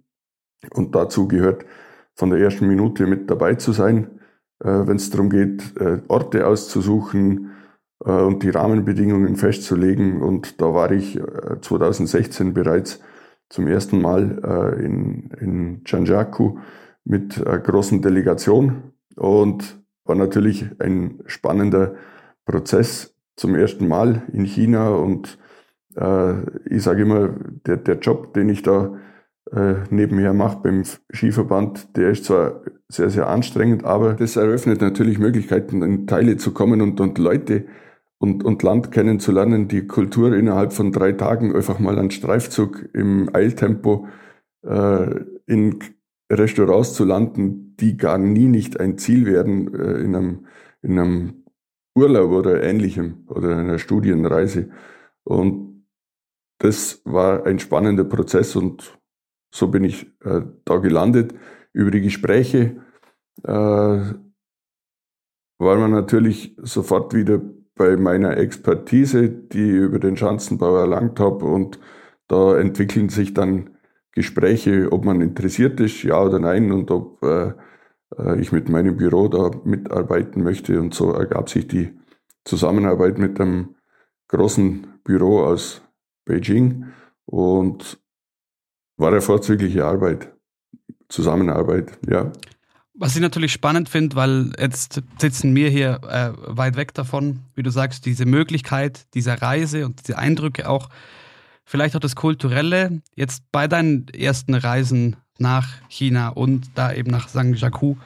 Und 0.71 0.95
dazu 0.95 1.27
gehört 1.27 1.65
von 2.13 2.29
der 2.29 2.39
ersten 2.39 2.67
Minute 2.67 3.07
mit 3.07 3.29
dabei 3.29 3.55
zu 3.55 3.71
sein, 3.71 4.19
äh, 4.59 4.67
wenn 4.67 4.95
es 4.97 5.09
darum 5.09 5.29
geht, 5.29 5.77
äh, 5.79 6.01
Orte 6.07 6.47
auszusuchen 6.47 7.51
und 7.99 8.43
die 8.43 8.49
Rahmenbedingungen 8.49 9.35
festzulegen. 9.35 10.21
Und 10.21 10.61
da 10.61 10.73
war 10.73 10.91
ich 10.91 11.19
2016 11.61 12.53
bereits 12.53 12.99
zum 13.49 13.67
ersten 13.67 14.01
Mal 14.01 14.75
in, 14.79 15.29
in 15.39 15.81
Chanjaku 15.85 16.57
mit 17.03 17.45
einer 17.45 17.59
großen 17.59 18.01
Delegation 18.01 18.91
und 19.15 19.79
war 20.03 20.15
natürlich 20.15 20.65
ein 20.79 21.21
spannender 21.25 21.95
Prozess 22.45 23.15
zum 23.35 23.55
ersten 23.55 23.87
Mal 23.87 24.23
in 24.33 24.45
China 24.45 24.89
und 24.89 25.37
ich 26.65 26.83
sage 26.83 27.03
immer, 27.03 27.29
der, 27.65 27.77
der 27.77 27.99
Job, 27.99 28.33
den 28.33 28.49
ich 28.49 28.63
da 28.63 28.97
äh, 29.51 29.75
nebenher 29.91 30.33
mache 30.33 30.59
beim 30.63 30.83
Skiverband, 31.13 31.95
der 31.95 32.09
ist 32.09 32.25
zwar 32.25 32.61
sehr, 32.89 33.11
sehr 33.11 33.27
anstrengend, 33.27 33.83
aber 33.83 34.13
das 34.13 34.37
eröffnet 34.37 34.81
natürlich 34.81 35.19
Möglichkeiten, 35.19 35.83
in 35.83 36.07
Teile 36.07 36.37
zu 36.37 36.51
kommen 36.51 36.81
und, 36.81 36.99
und 36.99 37.17
Leute 37.19 37.65
und, 38.17 38.43
und 38.43 38.63
Land 38.63 38.91
kennenzulernen, 38.91 39.67
die 39.67 39.87
Kultur 39.87 40.35
innerhalb 40.35 40.73
von 40.73 40.91
drei 40.91 41.11
Tagen 41.11 41.55
einfach 41.55 41.79
mal 41.79 41.99
einen 41.99 42.11
Streifzug 42.11 42.89
im 42.93 43.29
Eiltempo 43.33 44.07
äh, 44.65 45.21
in 45.45 45.79
Restaurants 46.31 46.93
zu 46.93 47.05
landen, 47.05 47.75
die 47.77 47.97
gar 47.97 48.17
nie 48.17 48.47
nicht 48.47 48.79
ein 48.79 48.97
Ziel 48.97 49.25
werden 49.25 49.73
äh, 49.73 50.01
in, 50.01 50.15
einem, 50.15 50.47
in 50.81 50.99
einem 50.99 51.43
Urlaub 51.95 52.31
oder 52.31 52.63
ähnlichem 52.63 53.25
oder 53.27 53.57
einer 53.57 53.79
Studienreise. 53.79 54.69
Und 55.23 55.85
das 56.59 57.01
war 57.05 57.45
ein 57.45 57.59
spannender 57.59 58.05
Prozess 58.05 58.55
und 58.55 58.97
so 59.53 59.67
bin 59.67 59.83
ich 59.83 60.07
äh, 60.23 60.41
da 60.65 60.77
gelandet. 60.77 61.35
Über 61.73 61.91
die 61.91 62.01
Gespräche 62.01 62.81
äh, 63.43 63.51
war 63.51 64.15
man 65.59 65.91
natürlich 65.91 66.55
sofort 66.61 67.13
wieder 67.13 67.41
bei 67.75 67.97
meiner 67.97 68.37
Expertise, 68.37 69.29
die 69.29 69.69
ich 69.71 69.75
über 69.75 69.99
den 69.99 70.17
Schanzenbau 70.17 70.77
erlangt 70.77 71.19
habe. 71.19 71.45
Und 71.45 71.79
da 72.27 72.57
entwickeln 72.57 73.09
sich 73.09 73.33
dann 73.33 73.77
Gespräche, 74.11 74.91
ob 74.91 75.05
man 75.05 75.21
interessiert 75.21 75.79
ist, 75.79 76.03
ja 76.03 76.21
oder 76.21 76.39
nein, 76.39 76.71
und 76.71 76.89
ob 76.89 77.21
äh, 77.23 77.53
äh 78.17 78.39
ich 78.39 78.51
mit 78.51 78.69
meinem 78.69 78.95
Büro 78.95 79.27
da 79.27 79.51
mitarbeiten 79.65 80.41
möchte. 80.43 80.79
Und 80.79 80.93
so 80.93 81.11
ergab 81.11 81.49
sich 81.49 81.67
die 81.67 81.97
Zusammenarbeit 82.45 83.17
mit 83.17 83.39
einem 83.41 83.75
großen 84.29 84.87
Büro 85.03 85.41
aus 85.41 85.81
Beijing. 86.25 86.85
Und 87.25 87.99
war 88.97 89.09
eine 89.09 89.21
vorzügliche 89.21 89.85
Arbeit, 89.85 90.33
Zusammenarbeit, 91.09 91.99
ja. 92.07 92.31
Was 92.97 93.15
ich 93.15 93.21
natürlich 93.21 93.51
spannend 93.51 93.89
finde, 93.89 94.15
weil 94.15 94.53
jetzt 94.57 95.01
sitzen 95.17 95.53
wir 95.53 95.69
hier 95.69 95.99
äh, 96.09 96.31
weit 96.47 96.77
weg 96.77 96.93
davon, 96.93 97.41
wie 97.53 97.63
du 97.63 97.69
sagst, 97.69 98.05
diese 98.05 98.25
Möglichkeit 98.25 99.13
dieser 99.13 99.41
Reise 99.41 99.85
und 99.85 99.99
diese 100.07 100.17
Eindrücke 100.17 100.69
auch, 100.69 100.89
vielleicht 101.65 101.97
auch 101.97 101.99
das 101.99 102.15
Kulturelle, 102.15 103.01
jetzt 103.15 103.43
bei 103.51 103.67
deinen 103.67 104.07
ersten 104.07 104.53
Reisen 104.53 105.17
nach 105.37 105.67
China 105.89 106.29
und 106.29 106.69
da 106.75 106.93
eben 106.93 107.11
nach 107.11 107.27
Zhangjiakou. 107.27 107.97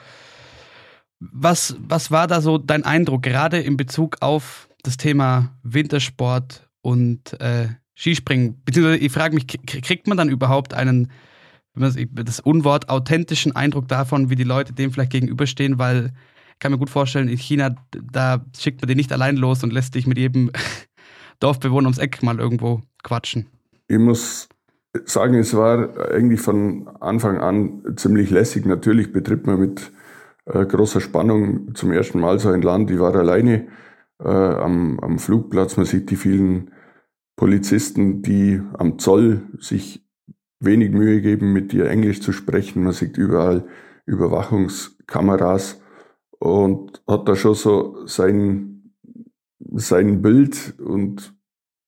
Was, 1.19 1.75
was 1.79 2.09
war 2.09 2.25
da 2.25 2.41
so 2.41 2.57
dein 2.57 2.83
Eindruck, 2.83 3.21
gerade 3.21 3.59
in 3.59 3.77
Bezug 3.77 4.17
auf 4.21 4.69
das 4.81 4.97
Thema 4.97 5.55
Wintersport 5.61 6.67
und 6.81 7.39
äh, 7.39 7.67
Skispringen, 7.95 8.59
beziehungsweise 8.63 8.97
ich 8.97 9.11
frage 9.11 9.35
mich, 9.35 9.45
kriegt 9.47 10.07
man 10.07 10.17
dann 10.17 10.29
überhaupt 10.29 10.73
einen, 10.73 11.11
das 11.79 12.39
Unwort, 12.39 12.89
authentischen 12.89 13.55
Eindruck 13.55 13.87
davon, 13.87 14.29
wie 14.29 14.35
die 14.35 14.43
Leute 14.43 14.73
dem 14.73 14.91
vielleicht 14.91 15.11
gegenüberstehen, 15.11 15.79
weil 15.79 16.11
ich 16.53 16.59
kann 16.59 16.71
mir 16.71 16.77
gut 16.77 16.89
vorstellen, 16.89 17.29
in 17.29 17.37
China, 17.37 17.75
da 17.91 18.45
schickt 18.57 18.81
man 18.81 18.87
den 18.87 18.97
nicht 18.97 19.13
allein 19.13 19.37
los 19.37 19.63
und 19.63 19.71
lässt 19.71 19.95
dich 19.95 20.07
mit 20.07 20.17
jedem 20.17 20.51
Dorfbewohner 21.39 21.87
ums 21.87 21.99
Eck 21.99 22.21
mal 22.21 22.39
irgendwo 22.39 22.81
quatschen. 23.03 23.47
Ich 23.87 23.97
muss 23.97 24.49
sagen, 25.05 25.35
es 25.35 25.55
war 25.55 26.11
eigentlich 26.11 26.41
von 26.41 26.87
Anfang 26.99 27.37
an 27.39 27.83
ziemlich 27.95 28.29
lässig. 28.29 28.65
Natürlich 28.65 29.11
betritt 29.11 29.47
man 29.47 29.59
mit 29.59 29.91
äh, 30.45 30.65
großer 30.65 30.99
Spannung 30.99 31.75
zum 31.75 31.91
ersten 31.91 32.19
Mal 32.19 32.39
so 32.39 32.49
ein 32.49 32.61
Land. 32.61 32.91
Ich 32.91 32.99
war 32.99 33.15
alleine 33.15 33.67
äh, 34.19 34.27
am, 34.27 34.99
am 34.99 35.19
Flugplatz. 35.19 35.77
Man 35.77 35.85
sieht 35.85 36.09
die 36.09 36.15
vielen 36.15 36.71
Polizisten, 37.35 38.21
die 38.21 38.61
am 38.77 38.99
Zoll 38.99 39.43
sich 39.59 40.03
wenig 40.59 40.91
Mühe 40.91 41.21
geben, 41.21 41.53
mit 41.53 41.71
dir 41.71 41.89
Englisch 41.89 42.21
zu 42.21 42.31
sprechen. 42.31 42.83
Man 42.83 42.93
sieht 42.93 43.17
überall 43.17 43.65
Überwachungskameras 44.05 45.81
und 46.39 47.01
hat 47.07 47.27
da 47.27 47.35
schon 47.35 47.55
so 47.55 48.05
sein, 48.05 48.93
sein 49.59 50.21
Bild 50.21 50.75
und 50.79 51.33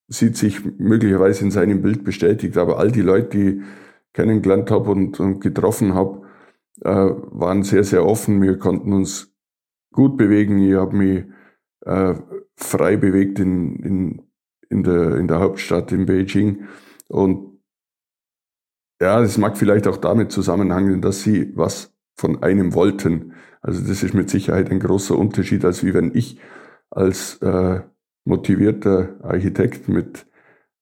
sieht 0.08 0.36
sich 0.36 0.64
möglicherweise 0.78 1.44
in 1.44 1.50
seinem 1.50 1.82
Bild 1.82 2.04
bestätigt. 2.04 2.56
Aber 2.56 2.78
all 2.78 2.90
die 2.90 3.02
Leute, 3.02 3.38
die 3.38 3.48
ich 3.48 3.62
kennengelernt 4.12 4.70
habe 4.70 4.90
und, 4.90 5.20
und 5.20 5.40
getroffen 5.40 5.94
habe, 5.94 6.22
äh, 6.82 6.90
waren 6.90 7.62
sehr, 7.62 7.84
sehr 7.84 8.04
offen. 8.04 8.42
Wir 8.42 8.58
konnten 8.58 8.92
uns 8.92 9.34
gut 9.92 10.16
bewegen. 10.16 10.58
Ich 10.58 10.74
habe 10.74 10.96
mich 10.96 11.24
äh, 11.86 12.14
frei 12.56 12.96
bewegt 12.96 13.38
in, 13.38 13.76
in 13.76 14.22
in 14.72 14.82
der, 14.82 15.16
in 15.18 15.28
der 15.28 15.38
Hauptstadt 15.38 15.92
in 15.92 16.06
Beijing. 16.06 16.64
Und 17.08 17.51
ja, 19.02 19.20
das 19.20 19.36
mag 19.36 19.56
vielleicht 19.56 19.88
auch 19.88 19.96
damit 19.96 20.30
zusammenhängen, 20.30 21.00
dass 21.00 21.22
sie 21.22 21.52
was 21.56 21.92
von 22.14 22.42
einem 22.44 22.72
wollten. 22.72 23.32
Also 23.60 23.80
das 23.80 24.04
ist 24.04 24.14
mit 24.14 24.30
Sicherheit 24.30 24.70
ein 24.70 24.78
großer 24.78 25.18
Unterschied, 25.18 25.64
als 25.64 25.82
wie 25.84 25.92
wenn 25.92 26.12
ich 26.14 26.38
als 26.88 27.38
äh, 27.42 27.80
motivierter 28.24 29.16
Architekt 29.22 29.88
mit 29.88 30.26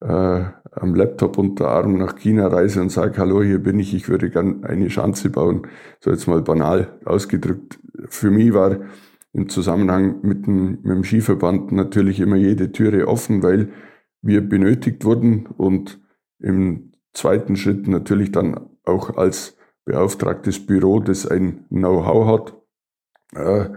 äh, 0.03 0.07
am 0.07 0.95
Laptop 0.95 1.39
unter 1.39 1.69
Arm 1.69 1.97
nach 1.97 2.17
China 2.17 2.49
reise 2.49 2.83
und 2.83 2.91
sage, 2.91 3.19
hallo, 3.19 3.43
hier 3.43 3.59
bin 3.59 3.79
ich, 3.79 3.95
ich 3.95 4.11
würde 4.11 4.29
gern 4.29 4.65
eine 4.65 4.91
Schanze 4.91 5.31
bauen. 5.31 5.67
So 6.01 6.11
jetzt 6.11 6.27
mal 6.27 6.43
banal 6.43 6.99
ausgedrückt. 7.07 7.79
Für 8.09 8.31
mich 8.31 8.53
war 8.53 8.81
im 9.33 9.49
Zusammenhang 9.49 10.21
mit 10.21 10.47
dem, 10.47 10.79
mit 10.83 10.93
dem 10.93 11.05
Skiverband 11.05 11.73
natürlich 11.73 12.21
immer 12.21 12.37
jede 12.37 12.71
Türe 12.71 13.09
offen, 13.09 13.43
weil 13.43 13.71
wir 14.21 14.47
benötigt 14.47 15.07
wurden 15.07 15.47
und 15.47 16.01
im 16.39 16.90
zweiten 17.13 17.57
Schritt 17.57 17.89
natürlich 17.89 18.33
dann 18.33 18.69
auch 18.85 19.17
als 19.17 19.57
beauftragtes 19.85 20.65
Büro, 20.67 21.01
das 21.01 21.27
ein 21.27 21.67
Know-how 21.69 22.27
hat, 22.27 22.57
äh, 23.35 23.71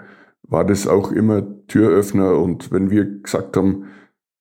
war 0.44 0.66
das 0.66 0.88
auch 0.88 1.12
immer 1.12 1.66
Türöffner 1.68 2.38
und 2.38 2.72
wenn 2.72 2.90
wir 2.90 3.06
gesagt 3.22 3.58
haben, 3.58 3.86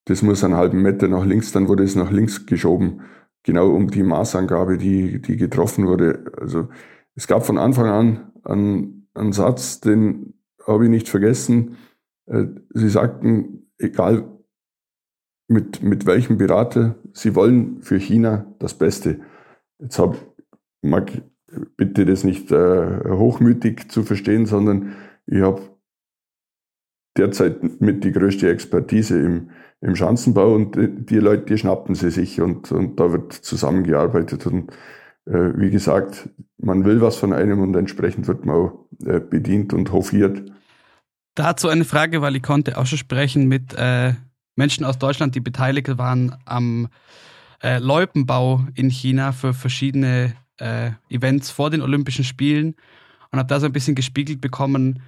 das 0.07 0.23
muss 0.23 0.43
einen 0.43 0.57
halben 0.57 0.83
Meter 0.83 1.09
nach 1.09 1.25
links, 1.25 1.53
dann 1.53 1.69
wurde 1.69 1.85
es 1.85 1.95
nach 1.95 2.11
links 2.11 2.47
geschoben, 2.47 3.03
genau 3.45 3.71
um 3.71 3.91
die 3.91 4.03
Maßangabe, 4.03 4.79
die, 4.79 5.23
die 5.23 5.37
getroffen 5.37 5.87
wurde. 5.87 6.33
Also 6.41 6.69
es 7.15 7.27
gab 7.27 7.47
von 7.47 7.59
Anfang 7.59 7.87
an 7.87 8.33
einen, 8.45 9.09
einen 9.15 9.33
Satz, 9.33 9.81
den 9.81 10.35
habe 10.67 10.85
ich 10.85 10.91
nicht 10.91 11.09
vergessen. 11.09 11.77
Äh, 12.27 12.47
sie 12.71 12.89
sagten, 12.89 13.71
egal 13.79 14.32
mit, 15.53 15.83
mit 15.83 16.07
welchem 16.07 16.39
Berater, 16.39 16.97
Sie 17.13 17.35
wollen 17.35 17.83
für 17.83 17.99
China 17.99 18.47
das 18.59 18.75
Beste. 18.75 19.21
Jetzt 19.79 19.99
hab, 19.99 20.17
mag 20.81 21.11
bitte 21.77 22.07
das 22.07 22.25
nicht 22.25 22.51
äh, 22.51 23.01
hochmütig 23.07 23.91
zu 23.91 24.03
verstehen, 24.03 24.47
sondern 24.47 24.95
ich 25.27 25.43
habe 25.43 25.63
derzeit 27.17 27.81
mit 27.81 28.05
die 28.05 28.13
größte 28.13 28.51
Expertise 28.51 29.21
im, 29.21 29.51
im 29.81 29.97
Schanzenbau 29.97 30.55
und 30.55 30.77
die 30.77 31.19
Leute, 31.19 31.45
die 31.45 31.59
schnappten 31.59 31.95
sie 31.95 32.11
sich 32.11 32.41
und, 32.41 32.73
und 32.73 32.99
da 32.99 33.13
wird 33.13 33.33
zusammengearbeitet 33.33 34.47
und 34.47 34.73
äh, 35.27 35.51
wie 35.57 35.71
gesagt, 35.71 36.31
man 36.59 36.85
will 36.85 37.01
was 37.01 37.17
von 37.17 37.33
einem 37.33 37.61
und 37.61 37.75
entsprechend 37.77 38.29
wird 38.29 38.47
man 38.47 38.57
auch 38.57 38.87
äh, 39.05 39.21
bedient 39.21 39.75
und 39.75 39.93
hofiert. 39.93 40.51
Dazu 41.35 41.69
eine 41.69 41.85
Frage, 41.85 42.23
weil 42.23 42.37
ich 42.37 42.43
konnte 42.43 42.79
auch 42.79 42.87
schon 42.87 42.99
sprechen 42.99 43.49
mit 43.49 43.75
äh, 43.75 44.15
Menschen 44.57 44.85
aus 44.85 44.99
Deutschland, 44.99 45.35
die 45.35 45.41
beteiligt 45.41 45.99
waren 45.99 46.37
am 46.45 46.89
äh, 47.63 47.79
Loipenbau 47.79 48.67
in 48.75 48.91
China 48.91 49.33
für 49.33 49.55
verschiedene 49.55 50.35
äh, 50.59 50.91
Events 51.09 51.51
vor 51.51 51.71
den 51.71 51.83
Olympischen 51.83 52.25
Spielen 52.25 52.75
und 53.31 53.39
habe 53.39 53.49
da 53.49 53.61
so 53.61 53.67
ein 53.67 53.73
bisschen 53.73 53.95
gespiegelt 53.95 54.41
bekommen, 54.41 55.03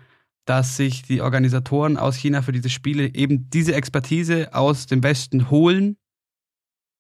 dass 0.47 0.77
sich 0.77 1.03
die 1.03 1.21
Organisatoren 1.21 1.97
aus 1.97 2.17
China 2.17 2.43
für 2.43 2.53
diese 2.53 2.71
Spiele 2.71 3.15
eben 3.15 3.49
diese 3.51 3.75
Expertise 3.75 4.55
aus 4.55 4.87
dem 4.87 5.03
Westen 5.03 5.51
holen 5.51 5.97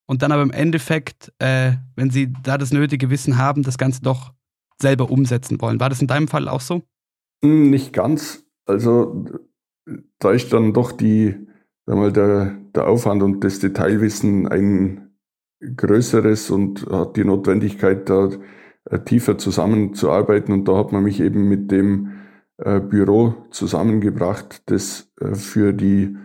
und 0.06 0.22
dann 0.22 0.32
aber 0.32 0.42
im 0.42 0.50
Endeffekt, 0.50 1.32
äh, 1.38 1.72
wenn 1.96 2.10
sie 2.10 2.32
da 2.42 2.58
das 2.58 2.72
nötige 2.72 3.10
Wissen 3.10 3.38
haben, 3.38 3.62
das 3.62 3.78
Ganze 3.78 4.02
doch 4.02 4.32
selber 4.80 5.10
umsetzen 5.10 5.60
wollen. 5.60 5.80
War 5.80 5.88
das 5.88 6.00
in 6.00 6.06
deinem 6.06 6.28
Fall 6.28 6.48
auch 6.48 6.60
so? 6.60 6.82
Hm, 7.42 7.70
nicht 7.70 7.92
ganz. 7.92 8.44
Also 8.66 9.24
da 10.18 10.32
ist 10.32 10.52
dann 10.52 10.72
doch 10.72 10.92
die, 10.92 11.36
sag 11.86 11.96
mal, 11.96 12.12
der, 12.12 12.56
der 12.74 12.86
Aufwand 12.88 13.22
und 13.22 13.44
das 13.44 13.60
Detailwissen 13.60 14.48
ein 14.48 15.10
größeres 15.60 16.50
und 16.50 16.86
hat 16.90 17.16
die 17.16 17.24
Notwendigkeit, 17.24 18.08
da 18.08 18.30
äh, 18.90 18.98
tiefer 19.00 19.38
zusammenzuarbeiten. 19.38 20.52
Und 20.52 20.66
da 20.66 20.76
hat 20.76 20.92
man 20.92 21.02
mich 21.02 21.20
eben 21.20 21.48
mit 21.48 21.70
dem 21.70 22.12
äh, 22.58 22.80
Büro 22.80 23.34
zusammengebracht, 23.50 24.62
das 24.70 25.12
äh, 25.20 25.34
für 25.34 25.72
die 25.72 26.16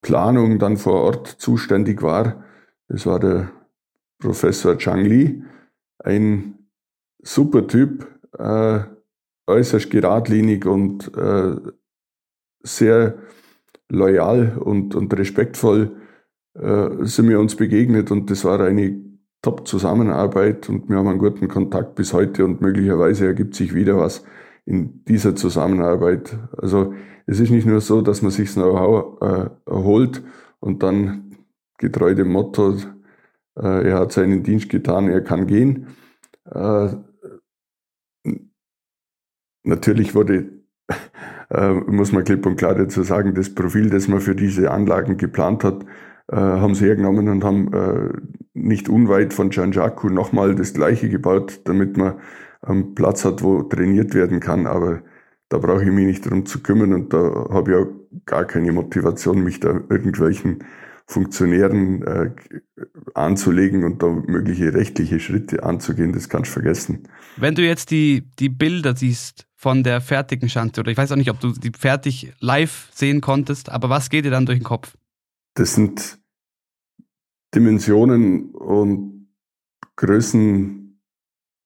Planung 0.00 0.60
dann 0.60 0.76
vor 0.76 1.02
Ort 1.02 1.26
zuständig 1.26 2.02
war. 2.02 2.44
Das 2.86 3.04
war 3.04 3.18
der 3.18 3.50
Professor 4.20 4.78
Chang 4.78 5.04
Li, 5.04 5.42
ein 5.98 6.68
super 7.20 7.66
Typ, 7.66 8.06
äh, 8.38 8.80
äußerst 9.46 9.90
geradlinig 9.90 10.66
und 10.66 11.14
äh, 11.16 11.56
sehr 12.62 13.18
loyal 13.94 14.58
und, 14.58 14.94
und 14.94 15.16
respektvoll 15.16 15.96
äh, 16.54 16.88
sind 17.04 17.28
wir 17.28 17.40
uns 17.40 17.56
begegnet 17.56 18.10
und 18.10 18.30
das 18.30 18.44
war 18.44 18.60
eine 18.60 19.00
Top-Zusammenarbeit 19.42 20.68
und 20.68 20.88
wir 20.88 20.96
haben 20.96 21.08
einen 21.08 21.18
guten 21.18 21.48
Kontakt 21.48 21.94
bis 21.94 22.12
heute 22.12 22.44
und 22.44 22.60
möglicherweise 22.60 23.26
ergibt 23.26 23.54
sich 23.54 23.74
wieder 23.74 23.98
was 23.98 24.24
in 24.64 25.04
dieser 25.04 25.36
Zusammenarbeit. 25.36 26.38
Also 26.56 26.94
es 27.26 27.40
ist 27.40 27.50
nicht 27.50 27.66
nur 27.66 27.80
so, 27.80 28.00
dass 28.00 28.22
man 28.22 28.30
sich 28.30 28.52
Know-how 28.52 29.20
äh, 29.22 29.50
erholt 29.70 30.22
und 30.60 30.82
dann 30.82 31.36
getreu 31.78 32.14
dem 32.14 32.32
Motto, 32.32 32.76
äh, 33.56 33.88
er 33.88 33.98
hat 33.98 34.12
seinen 34.12 34.42
Dienst 34.42 34.70
getan, 34.70 35.08
er 35.08 35.20
kann 35.20 35.46
gehen. 35.46 35.88
Äh, 36.50 36.94
natürlich 39.62 40.14
wurde, 40.14 40.50
äh, 41.50 41.72
muss 41.72 42.12
man 42.12 42.24
klipp 42.24 42.46
und 42.46 42.56
klar 42.56 42.74
dazu 42.74 43.02
sagen, 43.02 43.34
das 43.34 43.54
Profil, 43.54 43.90
das 43.90 44.08
man 44.08 44.20
für 44.20 44.34
diese 44.34 44.70
Anlagen 44.70 45.16
geplant 45.16 45.64
hat, 45.64 45.84
äh, 46.30 46.36
haben 46.36 46.74
sie 46.74 46.86
hergenommen 46.86 47.28
und 47.28 47.44
haben 47.44 47.72
äh, 47.72 48.08
nicht 48.54 48.88
unweit 48.88 49.34
von 49.34 49.50
Janjaku 49.50 50.08
nochmal 50.08 50.54
das 50.54 50.74
gleiche 50.74 51.08
gebaut, 51.08 51.60
damit 51.64 51.96
man 51.96 52.14
einen 52.62 52.94
Platz 52.94 53.24
hat, 53.24 53.42
wo 53.42 53.62
trainiert 53.62 54.14
werden 54.14 54.40
kann. 54.40 54.66
Aber 54.66 55.02
da 55.48 55.58
brauche 55.58 55.84
ich 55.84 55.90
mich 55.90 56.06
nicht 56.06 56.26
darum 56.26 56.46
zu 56.46 56.62
kümmern 56.62 56.94
und 56.94 57.12
da 57.12 57.48
habe 57.50 57.70
ich 57.70 57.76
auch 57.76 57.86
gar 58.26 58.44
keine 58.44 58.72
Motivation, 58.72 59.44
mich 59.44 59.60
da 59.60 59.80
irgendwelchen 59.88 60.64
Funktionären 61.06 62.02
äh, 62.02 62.30
anzulegen 63.12 63.84
und 63.84 64.02
da 64.02 64.08
mögliche 64.08 64.72
rechtliche 64.72 65.20
Schritte 65.20 65.62
anzugehen, 65.62 66.12
das 66.12 66.30
kannst 66.30 66.50
du 66.50 66.54
vergessen. 66.54 67.02
Wenn 67.36 67.54
du 67.54 67.62
jetzt 67.62 67.90
die, 67.90 68.24
die 68.38 68.48
Bilder 68.48 68.96
siehst 68.96 69.46
von 69.64 69.82
der 69.82 70.02
fertigen 70.02 70.50
Schanze, 70.50 70.82
oder 70.82 70.90
ich 70.90 70.98
weiß 70.98 71.10
auch 71.10 71.16
nicht, 71.16 71.30
ob 71.30 71.40
du 71.40 71.52
die 71.52 71.72
fertig 71.72 72.34
live 72.40 72.90
sehen 72.92 73.22
konntest, 73.22 73.70
aber 73.70 73.88
was 73.88 74.10
geht 74.10 74.26
dir 74.26 74.30
dann 74.30 74.44
durch 74.44 74.58
den 74.58 74.64
Kopf? 74.64 74.94
Das 75.54 75.74
sind 75.74 76.18
Dimensionen 77.54 78.50
und 78.50 79.26
Größen 79.96 81.00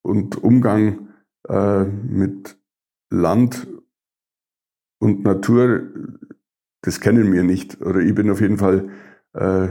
und 0.02 0.36
Umgang 0.36 1.08
äh, 1.48 1.82
mit 1.86 2.56
Land 3.10 3.66
und 5.00 5.24
Natur, 5.24 5.82
das 6.82 7.00
kennen 7.00 7.32
wir 7.32 7.42
nicht. 7.42 7.80
Oder 7.80 7.98
ich 7.98 8.14
bin 8.14 8.30
auf 8.30 8.40
jeden 8.40 8.58
Fall 8.58 8.90
äh, 9.32 9.70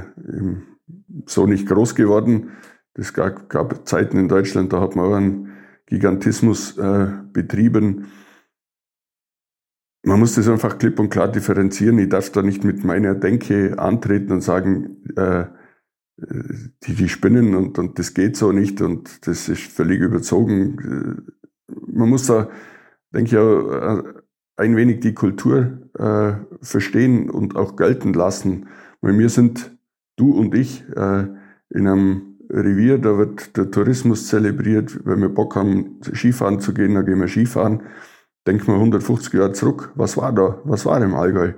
so 1.27 1.47
nicht 1.47 1.65
groß 1.65 1.95
geworden. 1.95 2.49
Es 2.93 3.13
gab, 3.13 3.47
gab, 3.47 3.87
Zeiten 3.87 4.17
in 4.17 4.27
Deutschland, 4.27 4.73
da 4.73 4.81
hat 4.81 4.97
man 4.97 5.05
auch 5.05 5.15
einen 5.15 5.56
Gigantismus 5.88 6.78
äh, 6.78 7.08
betrieben. 7.34 8.12
Man 10.04 10.19
muss 10.19 10.36
das 10.36 10.47
einfach 10.47 10.78
klipp 10.78 11.00
und 11.00 11.10
klar 11.10 11.30
differenzieren. 11.30 11.97
Ich 12.00 12.10
darf 12.10 12.30
da 12.30 12.41
nicht 12.41 12.63
mit 12.63 12.84
meiner 12.84 13.15
Denke 13.15 13.80
antreten 13.80 14.32
und 14.32 14.41
sagen, 14.41 15.04
äh, 15.15 15.45
die, 16.19 16.95
die 16.95 17.10
spinnen 17.10 17.56
und, 17.56 17.78
und 17.78 18.00
das 18.00 18.13
geht 18.13 18.38
so 18.38 18.52
nicht 18.52 18.82
und 18.82 19.28
das 19.28 19.50
ist 19.50 19.63
völlig 19.63 20.02
überzogen. 20.02 21.28
Man 21.67 22.10
muss 22.10 22.26
da, 22.26 22.50
denke 23.13 23.30
ich, 23.30 23.38
auch 23.38 24.00
äh, 24.00 24.04
ein 24.56 24.76
wenig 24.76 25.00
die 25.02 25.13
Kultur 25.13 25.89
äh, 25.97 26.34
verstehen 26.62 27.30
und 27.30 27.56
auch 27.56 27.76
gelten 27.76 28.13
lassen. 28.13 28.67
Weil 29.02 29.17
wir 29.17 29.30
sind, 29.30 29.78
du 30.15 30.32
und 30.32 30.56
ich, 30.56 30.84
äh, 30.95 31.28
in 31.69 31.88
einem 31.88 32.26
Revier, 32.49 32.97
da 32.97 33.17
wird 33.17 33.57
der 33.57 33.71
Tourismus 33.71 34.27
zelebriert. 34.27 35.05
Wenn 35.05 35.21
wir 35.21 35.29
Bock 35.29 35.55
haben, 35.55 35.99
Skifahren 36.13 36.60
zu 36.60 36.73
gehen, 36.73 36.95
dann 36.95 37.05
gehen 37.05 37.19
wir 37.19 37.27
Skifahren. 37.27 37.83
Denken 38.45 38.67
wir 38.67 38.75
150 38.75 39.33
Jahre 39.33 39.51
zurück, 39.51 39.91
was 39.95 40.15
war 40.15 40.31
da? 40.31 40.62
Was 40.63 40.86
war 40.86 41.01
im 41.01 41.15
Allgäu? 41.15 41.53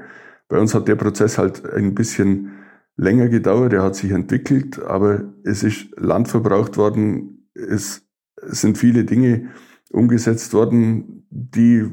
Bei 0.47 0.59
uns 0.59 0.73
hat 0.73 0.87
der 0.87 0.95
Prozess 0.95 1.37
halt 1.37 1.63
ein 1.71 1.93
bisschen 1.93 2.51
länger 2.97 3.29
gedauert, 3.29 3.71
er 3.73 3.83
hat 3.83 3.95
sich 3.95 4.11
entwickelt, 4.11 4.81
aber 4.83 5.33
es 5.43 5.63
ist 5.63 5.95
Land 5.95 6.27
verbraucht 6.27 6.75
worden, 6.75 7.47
es 7.53 8.01
sind 8.41 8.77
viele 8.77 9.05
Dinge 9.05 9.49
umgesetzt 9.91 10.53
worden, 10.53 11.27
die 11.29 11.85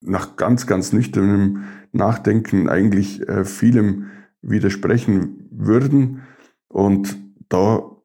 nach 0.00 0.36
ganz, 0.36 0.66
ganz 0.66 0.92
nüchternem 0.92 1.64
Nachdenken 1.92 2.68
eigentlich 2.68 3.26
äh, 3.28 3.44
vielem 3.44 4.06
widersprechen 4.42 5.48
würden. 5.50 6.22
Und 6.68 7.16
da 7.48 7.99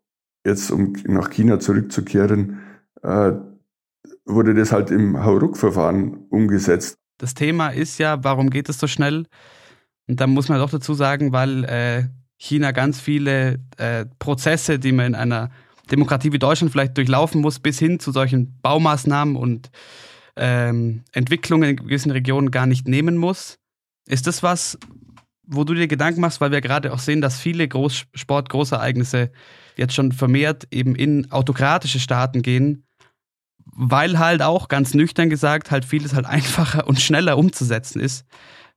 jetzt, 0.46 0.72
um 0.72 0.94
nach 1.06 1.30
China 1.30 1.60
zurückzukehren, 1.60 2.60
äh, 3.04 3.34
wurde 4.26 4.54
das 4.54 4.72
halt 4.72 4.92
im 4.92 5.24
Hauruck-Verfahren 5.24 6.26
umgesetzt. 6.30 6.98
Das 7.18 7.34
Thema 7.34 7.70
ist 7.70 7.98
ja, 7.98 8.24
warum 8.24 8.50
geht 8.50 8.70
es 8.70 8.80
so 8.80 8.88
schnell? 8.88 9.26
Und 10.08 10.20
da 10.20 10.28
muss 10.28 10.50
man 10.50 10.60
doch 10.60 10.70
dazu 10.70 10.94
sagen, 10.94 11.32
weil 11.32 11.64
äh, 11.66 12.04
China 12.38 12.72
ganz 12.72 13.00
viele 13.00 13.60
äh, 13.78 14.06
Prozesse, 14.20 14.80
die 14.80 14.92
man 14.92 15.08
in 15.08 15.16
einer 15.16 15.50
Demokratie 15.92 16.32
wie 16.32 16.40
Deutschland 16.40 16.72
vielleicht 16.72 16.98
durchlaufen 16.98 17.42
muss, 17.42 17.60
bis 17.60 17.80
hin 17.80 18.00
zu 18.00 18.12
solchen 18.12 18.60
Baumaßnahmen 18.62 19.36
und 19.36 19.70
ähm, 20.36 21.04
Entwicklungen 21.12 21.70
in 21.70 21.76
gewissen 21.78 22.12
Regionen 22.12 22.52
gar 22.52 22.66
nicht 22.66 22.88
nehmen 22.88 23.18
muss. 23.18 23.58
Ist 24.08 24.28
das 24.28 24.44
was, 24.44 24.78
wo 25.44 25.64
du 25.64 25.74
dir 25.74 25.88
Gedanken 25.88 26.22
machst, 26.22 26.42
weil 26.42 26.52
wir 26.52 26.62
gerade 26.62 26.92
auch 26.92 27.00
sehen, 27.00 27.22
dass 27.22 27.40
viele 27.40 27.68
Großsport, 27.68 28.50
Großereignisse 28.50 29.32
jetzt 29.78 29.94
schon 29.94 30.12
vermehrt 30.12 30.68
eben 30.72 30.96
in 30.96 31.32
autokratische 31.32 32.00
Staaten 32.00 32.42
gehen, 32.42 32.86
weil 33.66 34.20
halt 34.20 34.42
auch 34.42 34.68
ganz 34.68 34.94
nüchtern 34.94 35.30
gesagt 35.30 35.72
halt 35.72 35.86
vieles 35.86 36.14
halt 36.14 36.26
einfacher 36.28 36.88
und 36.88 37.00
schneller 37.00 37.38
umzusetzen 37.38 38.00
ist. 38.00 38.26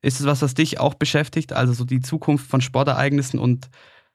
Ist 0.00 0.20
es 0.20 0.26
was, 0.26 0.42
was 0.42 0.54
dich 0.54 0.78
auch 0.78 0.94
beschäftigt? 0.94 1.52
Also 1.52 1.72
so 1.72 1.84
die 1.84 2.00
Zukunft 2.00 2.48
von 2.48 2.60
Sportereignissen 2.60 3.38
und 3.38 3.68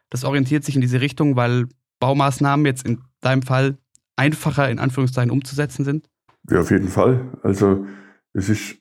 das 0.09 0.23
orientiert 0.23 0.63
sich 0.63 0.75
in 0.75 0.81
diese 0.81 1.01
Richtung, 1.01 1.35
weil 1.35 1.65
Baumaßnahmen 1.99 2.65
jetzt 2.65 2.85
in 2.85 3.01
deinem 3.21 3.41
Fall 3.41 3.77
einfacher 4.15 4.69
in 4.69 4.79
Anführungszeichen 4.79 5.31
umzusetzen 5.31 5.83
sind? 5.83 6.09
Ja, 6.49 6.61
auf 6.61 6.71
jeden 6.71 6.89
Fall. 6.89 7.31
Also 7.41 7.85
es 8.33 8.49
ist 8.49 8.75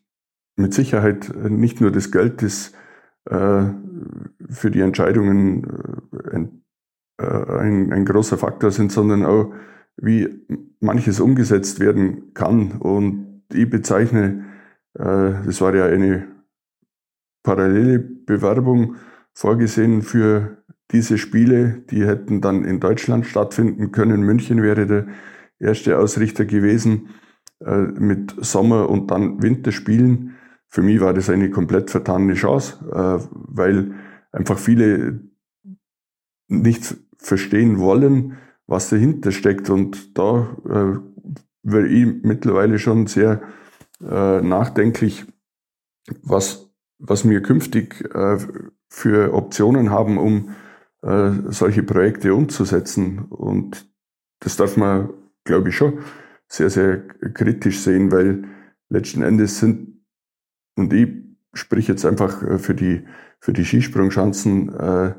mit 0.57 0.75
Sicherheit 0.75 1.33
nicht 1.35 1.81
nur 1.81 1.91
das 1.91 2.11
Geld, 2.11 2.43
das 2.43 2.73
äh, 3.27 3.71
für 4.51 4.71
die 4.71 4.81
Entscheidungen 4.81 5.65
äh, 6.31 6.49
ein, 7.23 7.49
äh, 7.49 7.59
ein, 7.59 7.93
ein, 7.93 8.05
großer 8.05 8.39
Faktor 8.39 8.71
sind, 8.71 8.93
sondern 8.93 9.25
auch, 9.25 9.53
wie 9.97 10.47
manches 10.81 11.21
umgesetzt 11.21 11.81
werden 11.81 12.33
kann. 12.35 12.73
Und 12.73 13.43
ich 13.53 13.69
bezeichne, 13.69 14.45
äh, 14.95 15.33
das 15.45 15.61
war 15.61 15.75
ja 15.75 15.87
eine 15.87 16.29
parallele 17.43 17.99
Bewerbung 17.99 18.97
vorgesehen 19.35 20.03
für 20.03 20.59
diese 20.91 21.19
Spiele, 21.19 21.83
die 21.91 22.07
hätten 22.07 22.41
dann 22.41 22.65
in 22.65 22.81
Deutschland 22.81 23.27
stattfinden 23.27 23.93
können. 23.93 24.23
München 24.23 24.63
wäre 24.63 24.87
der 24.87 25.07
erste 25.59 25.99
Ausrichter 25.99 26.45
gewesen. 26.45 27.11
Äh, 27.65 27.83
mit 27.99 28.35
Sommer- 28.39 28.89
und 28.89 29.11
dann 29.11 29.43
Winterspielen 29.43 30.37
für 30.69 30.83
mich 30.83 31.01
war 31.01 31.13
das 31.13 31.29
eine 31.29 31.51
komplett 31.51 31.91
vertane 31.91 32.33
Chance, 32.33 32.79
weil 33.31 33.93
einfach 34.33 34.59
viele 34.59 35.21
nicht 36.49 36.97
verstehen 37.23 37.79
wollen, 37.79 38.37
was 38.67 38.91
dahinter 38.91 39.33
steckt. 39.33 39.71
Und 39.71 40.17
da 40.19 40.57
äh, 40.69 40.99
wäre 41.63 41.87
ich 41.87 42.23
mittlerweile 42.23 42.79
schon 42.79 43.07
sehr 43.07 43.43
äh, 44.01 44.41
nachdenklich, 44.41 45.27
was, 46.23 46.71
was 46.99 47.29
wir 47.29 47.43
künftig 47.43 48.05
äh, 48.15 48.39
für 48.89 49.35
Optionen 49.35 49.91
haben, 49.91 50.19
um 50.19 50.51
äh, 51.03 51.31
solche 51.49 51.83
Projekte 51.83 52.35
umzusetzen. 52.35 53.21
Und 53.21 53.91
das 54.41 54.57
darf 54.57 54.77
man, 54.77 55.11
glaube 55.45 55.71
ich, 55.71 55.77
schon 55.77 56.01
sehr, 56.49 56.71
sehr 56.71 56.99
kritisch 57.35 57.81
sehen, 57.81 58.13
weil 58.13 58.45
letzten 58.89 59.23
Endes 59.23 59.59
sind, 59.59 60.05
und 60.77 60.93
ich 60.93 61.09
sprich 61.55 61.89
jetzt 61.89 62.05
einfach 62.05 62.43
äh, 62.43 62.59
für 62.59 62.75
die, 62.75 63.05
für 63.41 63.53
die 63.53 63.65
Skisprungschanzen, 63.65 64.75
äh, 64.75 65.15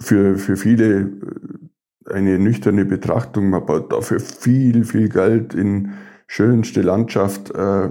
für, 0.00 0.36
für 0.36 0.56
viele 0.56 1.00
äh, 1.00 2.12
eine 2.12 2.38
nüchterne 2.38 2.84
Betrachtung. 2.84 3.50
Man 3.50 3.66
baut 3.66 3.92
dafür 3.92 4.20
viel, 4.20 4.84
viel 4.84 5.08
Geld 5.08 5.54
in 5.54 5.92
schönste 6.26 6.82
Landschaft 6.82 7.50
äh, 7.50 7.90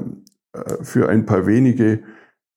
für 0.81 1.09
ein 1.09 1.25
paar 1.25 1.45
wenige, 1.45 1.99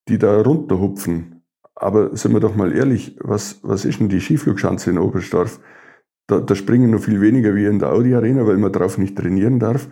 die 0.08 0.18
da 0.18 0.40
runterhupfen. 0.40 1.42
Aber 1.74 2.16
sind 2.16 2.32
wir 2.32 2.40
doch 2.40 2.56
mal 2.56 2.72
ehrlich, 2.72 3.16
was, 3.20 3.60
was 3.62 3.84
ist 3.84 4.00
denn 4.00 4.08
die 4.08 4.20
Skiflugschanze 4.20 4.90
in 4.90 4.98
Oberstdorf? 4.98 5.60
Da, 6.26 6.40
da 6.40 6.54
springen 6.54 6.90
nur 6.90 7.00
viel 7.00 7.20
weniger 7.20 7.54
wie 7.54 7.64
in 7.64 7.78
der 7.78 7.90
Audi 7.90 8.14
Arena, 8.14 8.46
weil 8.46 8.58
man 8.58 8.72
drauf 8.72 8.98
nicht 8.98 9.16
trainieren 9.16 9.58
darf. 9.58 9.88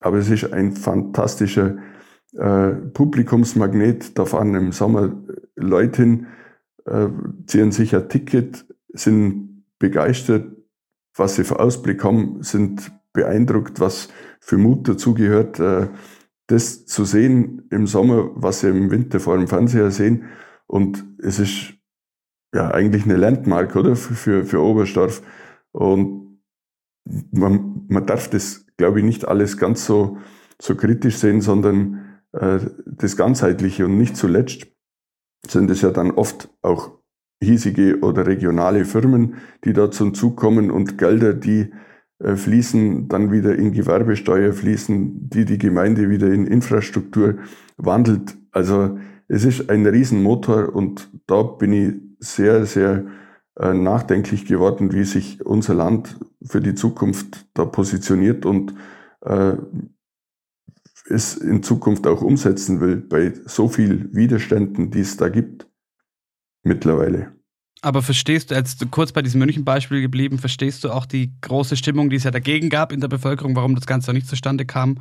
Aber 0.00 0.18
es 0.18 0.30
ist 0.30 0.52
ein 0.52 0.72
fantastischer 0.72 1.76
äh, 2.34 2.70
Publikumsmagnet. 2.70 4.18
Da 4.18 4.24
fahren 4.24 4.54
im 4.54 4.72
Sommer 4.72 5.12
Leute 5.56 6.02
hin, 6.02 6.26
äh, 6.86 7.08
ziehen 7.46 7.72
sich 7.72 7.94
ein 7.94 8.08
Ticket, 8.08 8.66
sind 8.96 9.64
begeistert, 9.78 10.56
was 11.14 11.36
sie 11.36 11.44
für 11.44 11.60
Ausblick 11.60 12.04
haben, 12.04 12.42
sind 12.42 12.92
beeindruckt, 13.12 13.80
was 13.80 14.08
für 14.40 14.58
Mut 14.58 14.88
dazugehört, 14.88 15.58
äh, 15.58 15.88
das 16.46 16.86
zu 16.86 17.04
sehen 17.04 17.66
im 17.70 17.86
Sommer, 17.86 18.30
was 18.34 18.60
sie 18.60 18.68
im 18.68 18.90
Winter 18.90 19.18
vor 19.18 19.36
dem 19.36 19.48
Fernseher 19.48 19.90
sehen. 19.90 20.24
Und 20.66 21.04
es 21.18 21.38
ist 21.38 21.74
ja 22.54 22.70
eigentlich 22.70 23.04
eine 23.04 23.16
Landmark, 23.16 23.74
oder? 23.74 23.96
Für, 23.96 24.44
für 24.44 24.62
Oberstdorf. 24.62 25.22
Und 25.72 26.40
man, 27.32 27.86
man 27.88 28.06
darf 28.06 28.28
das, 28.30 28.66
glaube 28.76 29.00
ich, 29.00 29.04
nicht 29.04 29.26
alles 29.26 29.58
ganz 29.58 29.86
so, 29.86 30.18
so 30.60 30.76
kritisch 30.76 31.16
sehen, 31.16 31.40
sondern 31.40 32.20
äh, 32.32 32.60
das 32.86 33.16
Ganzheitliche. 33.16 33.86
Und 33.86 33.98
nicht 33.98 34.16
zuletzt 34.16 34.66
sind 35.46 35.70
es 35.70 35.82
ja 35.82 35.90
dann 35.90 36.12
oft 36.12 36.48
auch 36.62 36.95
hiesige 37.42 38.00
oder 38.00 38.26
regionale 38.26 38.84
Firmen, 38.84 39.34
die 39.64 39.72
da 39.72 39.90
zum 39.90 40.14
Zug 40.14 40.36
kommen 40.36 40.70
und 40.70 40.98
Gelder, 40.98 41.34
die 41.34 41.70
äh, 42.18 42.36
fließen, 42.36 43.08
dann 43.08 43.30
wieder 43.30 43.54
in 43.54 43.72
Gewerbesteuer 43.72 44.52
fließen, 44.52 45.28
die 45.28 45.44
die 45.44 45.58
Gemeinde 45.58 46.08
wieder 46.08 46.32
in 46.32 46.46
Infrastruktur 46.46 47.36
wandelt. 47.76 48.36
Also 48.52 48.98
es 49.28 49.44
ist 49.44 49.68
ein 49.70 49.86
Riesenmotor 49.86 50.74
und 50.74 51.10
da 51.26 51.42
bin 51.42 51.72
ich 51.72 51.94
sehr, 52.18 52.64
sehr 52.64 53.06
äh, 53.58 53.74
nachdenklich 53.74 54.46
geworden, 54.46 54.92
wie 54.92 55.04
sich 55.04 55.44
unser 55.44 55.74
Land 55.74 56.18
für 56.42 56.60
die 56.60 56.74
Zukunft 56.74 57.46
da 57.52 57.66
positioniert 57.66 58.46
und 58.46 58.74
äh, 59.20 59.56
es 61.08 61.36
in 61.36 61.62
Zukunft 61.62 62.06
auch 62.06 62.22
umsetzen 62.22 62.80
will 62.80 62.96
bei 62.96 63.32
so 63.44 63.68
viel 63.68 64.08
Widerständen, 64.12 64.90
die 64.90 65.00
es 65.00 65.16
da 65.16 65.28
gibt 65.28 65.68
mittlerweile. 66.66 67.32
Aber 67.82 68.02
verstehst 68.02 68.50
du, 68.50 68.54
als 68.54 68.76
du 68.76 68.86
kurz 68.86 69.12
bei 69.12 69.22
diesem 69.22 69.40
München-Beispiel 69.40 70.00
geblieben, 70.00 70.38
verstehst 70.38 70.82
du 70.84 70.90
auch 70.90 71.06
die 71.06 71.32
große 71.40 71.76
Stimmung, 71.76 72.10
die 72.10 72.16
es 72.16 72.24
ja 72.24 72.30
dagegen 72.30 72.68
gab 72.68 72.92
in 72.92 73.00
der 73.00 73.08
Bevölkerung, 73.08 73.54
warum 73.54 73.74
das 73.74 73.86
Ganze 73.86 74.10
auch 74.10 74.14
nicht 74.14 74.28
zustande 74.28 74.64
kam? 74.64 74.98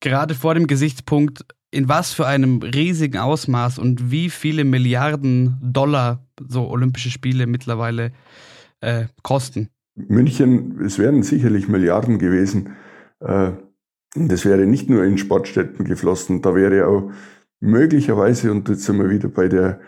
Gerade 0.00 0.34
vor 0.34 0.54
dem 0.54 0.66
Gesichtspunkt, 0.66 1.44
in 1.70 1.88
was 1.88 2.12
für 2.12 2.26
einem 2.26 2.62
riesigen 2.62 3.18
Ausmaß 3.18 3.78
und 3.78 4.10
wie 4.10 4.30
viele 4.30 4.64
Milliarden 4.64 5.58
Dollar 5.62 6.26
so 6.48 6.68
Olympische 6.68 7.10
Spiele 7.10 7.46
mittlerweile 7.46 8.12
äh, 8.80 9.04
kosten. 9.22 9.68
München, 9.94 10.80
es 10.84 10.98
wären 10.98 11.22
sicherlich 11.22 11.68
Milliarden 11.68 12.18
gewesen. 12.18 12.76
Äh, 13.20 13.52
das 14.16 14.44
wäre 14.44 14.66
nicht 14.66 14.88
nur 14.88 15.04
in 15.04 15.18
Sportstätten 15.18 15.84
geflossen, 15.84 16.42
da 16.42 16.54
wäre 16.54 16.86
auch 16.86 17.10
möglicherweise, 17.60 18.52
und 18.52 18.68
jetzt 18.68 18.84
sind 18.84 18.98
wir 18.98 19.10
wieder 19.10 19.28
bei 19.28 19.48
der 19.48 19.80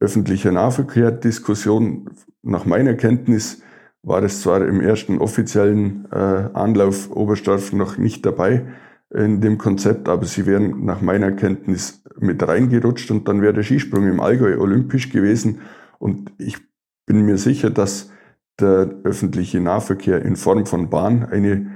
öffentlichen 0.00 0.54
Nahverkehr-Diskussion, 0.54 2.10
nach 2.42 2.64
meiner 2.64 2.94
Kenntnis 2.94 3.62
war 4.02 4.22
es 4.22 4.42
zwar 4.42 4.66
im 4.66 4.80
ersten 4.80 5.18
offiziellen 5.18 6.06
äh, 6.12 6.16
Anlauf 6.16 7.10
Oberstdorf 7.10 7.72
noch 7.72 7.98
nicht 7.98 8.24
dabei 8.24 8.66
in 9.14 9.40
dem 9.40 9.58
Konzept, 9.58 10.08
aber 10.08 10.24
sie 10.26 10.46
wären 10.46 10.84
nach 10.84 11.00
meiner 11.00 11.32
Kenntnis 11.32 12.02
mit 12.18 12.46
reingerutscht 12.46 13.10
und 13.10 13.26
dann 13.26 13.42
wäre 13.42 13.54
der 13.54 13.62
Skisprung 13.62 14.06
im 14.06 14.20
Allgäu 14.20 14.58
olympisch 14.58 15.10
gewesen. 15.10 15.60
Und 15.98 16.32
ich 16.38 16.58
bin 17.06 17.22
mir 17.22 17.38
sicher, 17.38 17.70
dass 17.70 18.10
der 18.60 18.90
öffentliche 19.04 19.60
Nahverkehr 19.60 20.22
in 20.22 20.36
Form 20.36 20.66
von 20.66 20.90
Bahn 20.90 21.24
eine 21.24 21.70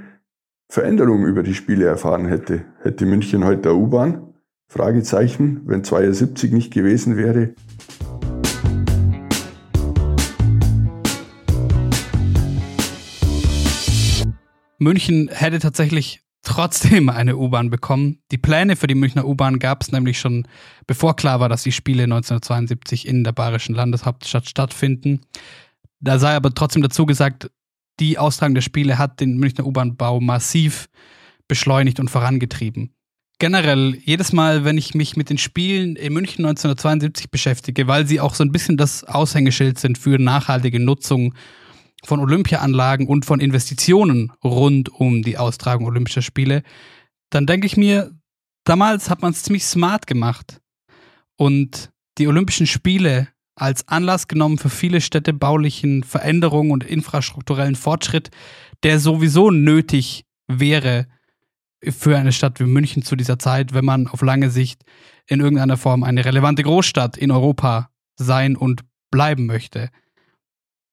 Veränderung 0.68 1.24
über 1.26 1.42
die 1.42 1.54
Spiele 1.54 1.86
erfahren 1.86 2.26
hätte. 2.26 2.64
Hätte 2.80 3.06
München 3.06 3.44
heute 3.44 3.70
eine 3.70 3.78
U-Bahn? 3.78 4.31
Fragezeichen, 4.72 5.60
wenn 5.66 5.84
72 5.84 6.50
nicht 6.50 6.72
gewesen 6.72 7.18
wäre. 7.18 7.54
München 14.78 15.28
hätte 15.30 15.58
tatsächlich 15.58 16.22
trotzdem 16.40 17.10
eine 17.10 17.36
U-Bahn 17.36 17.68
bekommen. 17.68 18.22
Die 18.30 18.38
Pläne 18.38 18.76
für 18.76 18.86
die 18.86 18.94
Münchner 18.94 19.26
U-Bahn 19.26 19.58
gab 19.58 19.82
es 19.82 19.92
nämlich 19.92 20.18
schon, 20.18 20.48
bevor 20.86 21.16
klar 21.16 21.38
war, 21.38 21.50
dass 21.50 21.62
die 21.62 21.70
Spiele 21.70 22.04
1972 22.04 23.06
in 23.06 23.24
der 23.24 23.32
bayerischen 23.32 23.74
Landeshauptstadt 23.74 24.48
stattfinden. 24.48 25.20
Da 26.00 26.18
sei 26.18 26.34
aber 26.34 26.54
trotzdem 26.54 26.80
dazu 26.80 27.04
gesagt, 27.04 27.50
die 28.00 28.16
Austragung 28.16 28.54
der 28.54 28.62
Spiele 28.62 28.96
hat 28.96 29.20
den 29.20 29.36
Münchner 29.36 29.66
U-Bahn-Bau 29.66 30.20
massiv 30.20 30.88
beschleunigt 31.46 32.00
und 32.00 32.08
vorangetrieben. 32.08 32.94
Generell, 33.42 33.98
jedes 34.04 34.32
Mal, 34.32 34.64
wenn 34.64 34.78
ich 34.78 34.94
mich 34.94 35.16
mit 35.16 35.28
den 35.28 35.36
Spielen 35.36 35.96
in 35.96 36.12
München 36.12 36.46
1972 36.46 37.28
beschäftige, 37.28 37.88
weil 37.88 38.06
sie 38.06 38.20
auch 38.20 38.36
so 38.36 38.44
ein 38.44 38.52
bisschen 38.52 38.76
das 38.76 39.02
Aushängeschild 39.02 39.80
sind 39.80 39.98
für 39.98 40.16
nachhaltige 40.20 40.78
Nutzung 40.78 41.34
von 42.04 42.20
Olympiaanlagen 42.20 43.08
und 43.08 43.24
von 43.24 43.40
Investitionen 43.40 44.30
rund 44.44 44.90
um 44.90 45.24
die 45.24 45.38
Austragung 45.38 45.88
Olympischer 45.88 46.22
Spiele, 46.22 46.62
dann 47.30 47.46
denke 47.46 47.66
ich 47.66 47.76
mir, 47.76 48.16
damals 48.62 49.10
hat 49.10 49.22
man 49.22 49.32
es 49.32 49.42
ziemlich 49.42 49.64
smart 49.64 50.06
gemacht 50.06 50.60
und 51.36 51.90
die 52.18 52.28
Olympischen 52.28 52.68
Spiele 52.68 53.26
als 53.56 53.88
Anlass 53.88 54.28
genommen 54.28 54.58
für 54.58 54.70
viele 54.70 55.00
städtebaulichen 55.00 56.04
Veränderungen 56.04 56.70
und 56.70 56.84
infrastrukturellen 56.84 57.74
Fortschritt, 57.74 58.30
der 58.84 59.00
sowieso 59.00 59.50
nötig 59.50 60.26
wäre 60.46 61.08
für 61.90 62.16
eine 62.16 62.32
Stadt 62.32 62.60
wie 62.60 62.64
München 62.64 63.02
zu 63.02 63.16
dieser 63.16 63.38
Zeit, 63.38 63.74
wenn 63.74 63.84
man 63.84 64.06
auf 64.06 64.22
lange 64.22 64.50
Sicht 64.50 64.82
in 65.26 65.40
irgendeiner 65.40 65.76
Form 65.76 66.04
eine 66.04 66.24
relevante 66.24 66.62
Großstadt 66.62 67.16
in 67.16 67.30
Europa 67.30 67.90
sein 68.16 68.56
und 68.56 68.82
bleiben 69.10 69.46
möchte. 69.46 69.90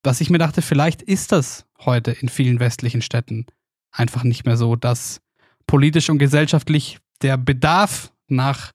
Was 0.02 0.20
ich 0.20 0.30
mir 0.30 0.38
dachte, 0.38 0.62
vielleicht 0.62 1.02
ist 1.02 1.32
das 1.32 1.66
heute 1.80 2.10
in 2.10 2.28
vielen 2.28 2.60
westlichen 2.60 3.02
Städten 3.02 3.46
einfach 3.92 4.24
nicht 4.24 4.44
mehr 4.44 4.56
so, 4.56 4.76
dass 4.76 5.20
politisch 5.66 6.10
und 6.10 6.18
gesellschaftlich 6.18 6.98
der 7.22 7.36
Bedarf 7.36 8.12
nach 8.28 8.72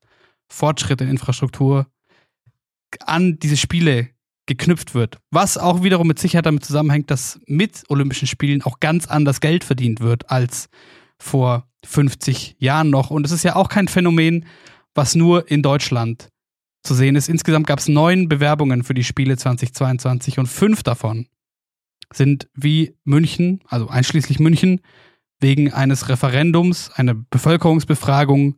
Fortschritt 0.48 1.02
in 1.02 1.10
Infrastruktur 1.10 1.88
an 3.00 3.40
diese 3.40 3.58
Spiele 3.58 4.10
geknüpft 4.46 4.94
wird. 4.94 5.18
Was 5.32 5.58
auch 5.58 5.84
wiederum 5.84 6.08
mit 6.08 6.20
Sicherheit 6.20 6.46
damit 6.46 6.64
zusammenhängt, 6.64 7.10
dass 7.10 7.40
mit 7.48 7.84
Olympischen 7.90 8.28
Spielen 8.28 8.62
auch 8.62 8.80
ganz 8.80 9.08
anders 9.08 9.42
Geld 9.42 9.64
verdient 9.64 10.02
wird 10.02 10.30
als 10.30 10.70
vor 11.18 11.68
50 11.86 12.58
Jahren 12.60 12.90
noch. 12.90 13.10
Und 13.10 13.26
es 13.26 13.32
ist 13.32 13.44
ja 13.44 13.56
auch 13.56 13.70
kein 13.70 13.88
Phänomen, 13.88 14.46
was 14.94 15.16
nur 15.16 15.50
in 15.50 15.62
Deutschland 15.62 16.30
zu 16.84 16.94
sehen 16.94 17.16
ist. 17.16 17.30
Insgesamt 17.30 17.68
gab 17.68 17.80
es 17.80 17.88
neun 17.88 18.30
Bewerbungen 18.30 18.84
für 18.84 18.94
die 18.94 19.04
Spiele 19.04 19.38
2022 19.38 20.40
und 20.40 20.48
fünf 20.48 20.84
davon 20.84 21.28
sind 22.14 22.48
wie 22.54 22.96
München, 23.04 23.62
also 23.68 23.88
einschließlich 23.88 24.40
München, 24.40 24.82
wegen 25.40 25.74
eines 25.74 26.08
Referendums, 26.08 26.92
einer 26.92 27.14
Bevölkerungsbefragung 27.14 28.58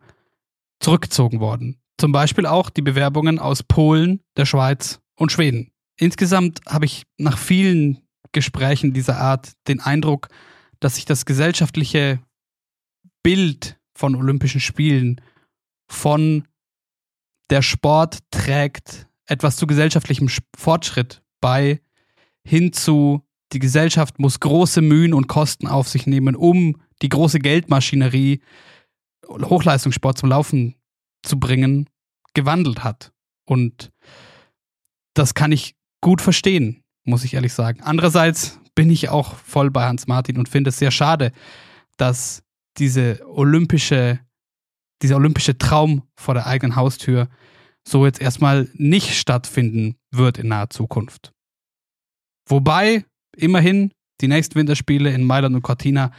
zurückgezogen 0.80 1.40
worden. 1.40 1.80
Zum 1.98 2.12
Beispiel 2.12 2.46
auch 2.46 2.70
die 2.70 2.82
Bewerbungen 2.82 3.40
aus 3.40 3.64
Polen, 3.64 4.22
der 4.36 4.46
Schweiz 4.46 5.00
und 5.16 5.32
Schweden. 5.32 5.72
Insgesamt 5.98 6.62
habe 6.68 6.86
ich 6.86 7.04
nach 7.18 7.38
vielen 7.38 8.00
Gesprächen 8.32 8.94
dieser 8.94 9.18
Art 9.18 9.54
den 9.68 9.80
Eindruck, 9.80 10.28
dass 10.80 10.96
sich 10.96 11.06
das 11.06 11.26
gesellschaftliche 11.26 12.20
Bild 13.24 13.80
von 13.96 14.16
Olympischen 14.16 14.62
Spielen 14.62 15.22
von 15.90 16.48
der 17.50 17.62
Sport 17.62 18.20
trägt 18.32 19.08
etwas 19.26 19.56
zu 19.56 19.68
gesellschaftlichem 19.68 20.30
Fortschritt 20.56 21.22
bei, 21.42 21.82
hinzu, 22.46 23.24
die 23.54 23.60
Gesellschaft 23.60 24.20
muss 24.20 24.40
große 24.40 24.82
Mühen 24.82 25.14
und 25.14 25.28
Kosten 25.28 25.68
auf 25.68 25.88
sich 25.88 26.08
nehmen, 26.08 26.36
um 26.36 26.82
die 27.02 27.10
große 27.10 27.40
Geldmaschinerie 27.40 28.42
Hochleistungssport 29.28 30.18
zum 30.18 30.30
Laufen 30.30 30.76
zu 31.24 31.40
bringen, 31.40 31.90
gewandelt 32.34 32.84
hat. 32.84 33.12
Und 33.46 33.92
das 35.14 35.34
kann 35.34 35.52
ich 35.52 35.76
gut 36.02 36.22
verstehen, 36.22 36.84
muss 37.04 37.24
ich 37.24 37.34
ehrlich 37.34 37.54
sagen. 37.54 37.82
Andererseits 37.82 38.60
bin 38.76 38.90
ich 38.90 39.10
auch 39.10 39.36
voll 39.36 39.72
bei 39.72 39.86
Hans 39.86 40.08
Martin 40.08 40.38
und 40.38 40.50
finde 40.50 40.70
es 40.70 40.78
sehr 40.78 40.92
schade, 40.92 41.32
dass 41.98 42.44
diese 42.78 43.22
olympische, 43.28 44.20
dieser 45.02 45.18
olympische 45.18 45.58
Traum 45.58 46.04
vor 46.16 46.34
der 46.34 46.48
eigenen 46.48 46.76
Haustür 46.76 47.30
so 47.88 48.06
jetzt 48.06 48.22
erstmal 48.22 48.70
nicht 48.74 49.16
stattfinden 49.16 49.96
wird 50.12 50.38
in 50.38 50.50
naher 50.50 50.70
Zukunft. 50.70 51.32
Wobei, 52.48 53.06
immerhin, 53.36 53.94
die 54.22 54.28
nächsten 54.28 54.56
Winterspiele 54.56 55.12
in 55.12 55.24
Mailand 55.24 55.56
und 55.56 55.62
Cortina 55.62 56.12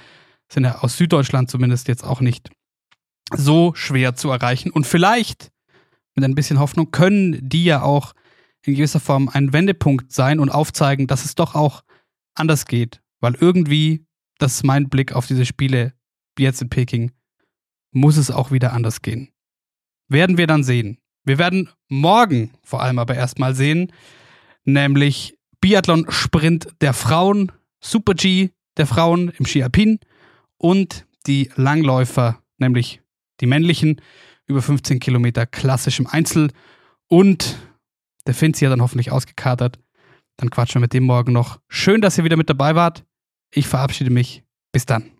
sind 0.51 0.65
ja 0.65 0.79
aus 0.79 0.97
Süddeutschland 0.97 1.51
zumindest 1.51 1.89
jetzt 1.89 2.05
auch 2.05 2.21
nicht 2.21 2.51
so 3.35 3.75
schwer 3.75 4.15
zu 4.15 4.31
erreichen. 4.31 4.71
Und 4.71 4.87
vielleicht, 4.87 5.51
mit 6.15 6.25
ein 6.25 6.35
bisschen 6.35 6.59
Hoffnung, 6.59 6.91
können 6.91 7.39
die 7.47 7.65
ja 7.65 7.83
auch 7.83 8.15
in 8.65 8.75
gewisser 8.75 9.01
Form 9.01 9.29
ein 9.29 9.53
Wendepunkt 9.53 10.13
sein 10.13 10.41
und 10.41 10.51
aufzeigen, 10.51 11.07
dass 11.07 11.25
es 11.25 11.35
doch 11.35 11.55
auch 11.55 11.83
anders 12.35 12.67
geht. 12.67 13.01
Weil 13.21 13.35
irgendwie, 13.35 14.07
das 14.39 14.55
ist 14.55 14.65
mein 14.65 14.89
Blick 14.89 15.13
auf 15.13 15.27
diese 15.27 15.45
Spiele 15.45 15.93
jetzt 16.39 16.63
in 16.63 16.69
Peking, 16.69 17.13
muss 17.93 18.17
es 18.17 18.31
auch 18.31 18.51
wieder 18.51 18.73
anders 18.73 19.03
gehen. 19.03 19.31
Werden 20.09 20.39
wir 20.39 20.47
dann 20.47 20.65
sehen. 20.65 20.99
Wir 21.25 21.39
werden 21.39 21.69
morgen 21.89 22.53
vor 22.63 22.83
allem 22.83 22.99
aber 22.99 23.15
erstmal 23.15 23.55
sehen, 23.55 23.93
nämlich 24.65 25.39
Biathlon-Sprint 25.61 26.69
der 26.81 26.93
Frauen, 26.93 27.53
Super 27.81 28.15
G 28.15 28.51
der 28.77 28.87
Frauen 28.87 29.31
im 29.39 29.45
Ski 29.45 29.63
Alpin 29.63 29.99
und 30.57 31.07
die 31.27 31.51
Langläufer, 31.57 32.43
nämlich 32.59 33.03
die 33.41 33.47
männlichen, 33.47 34.01
über 34.47 34.63
15 34.63 35.01
Kilometer 35.01 35.47
klassisch 35.47 36.01
im 36.01 36.07
Einzel. 36.07 36.51
Und 37.09 37.59
der 38.27 38.35
Finzi 38.35 38.65
hat 38.65 38.73
dann 38.73 38.83
hoffentlich 38.83 39.13
ausgekatert. 39.13 39.79
Dann 40.37 40.51
quatschen 40.51 40.77
wir 40.77 40.83
mit 40.83 40.93
dem 40.93 41.05
morgen 41.05 41.33
noch. 41.33 41.61
Schön, 41.69 42.01
dass 42.01 42.17
ihr 42.19 42.25
wieder 42.25 42.37
mit 42.37 42.49
dabei 42.49 42.75
wart. 42.75 43.05
Ich 43.51 43.67
verabschiede 43.67 44.11
mich. 44.11 44.45
Bis 44.73 44.87
dann. 44.87 45.11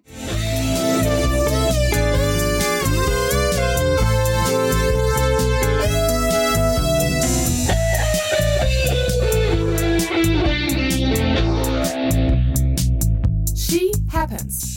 defense. 14.39 14.68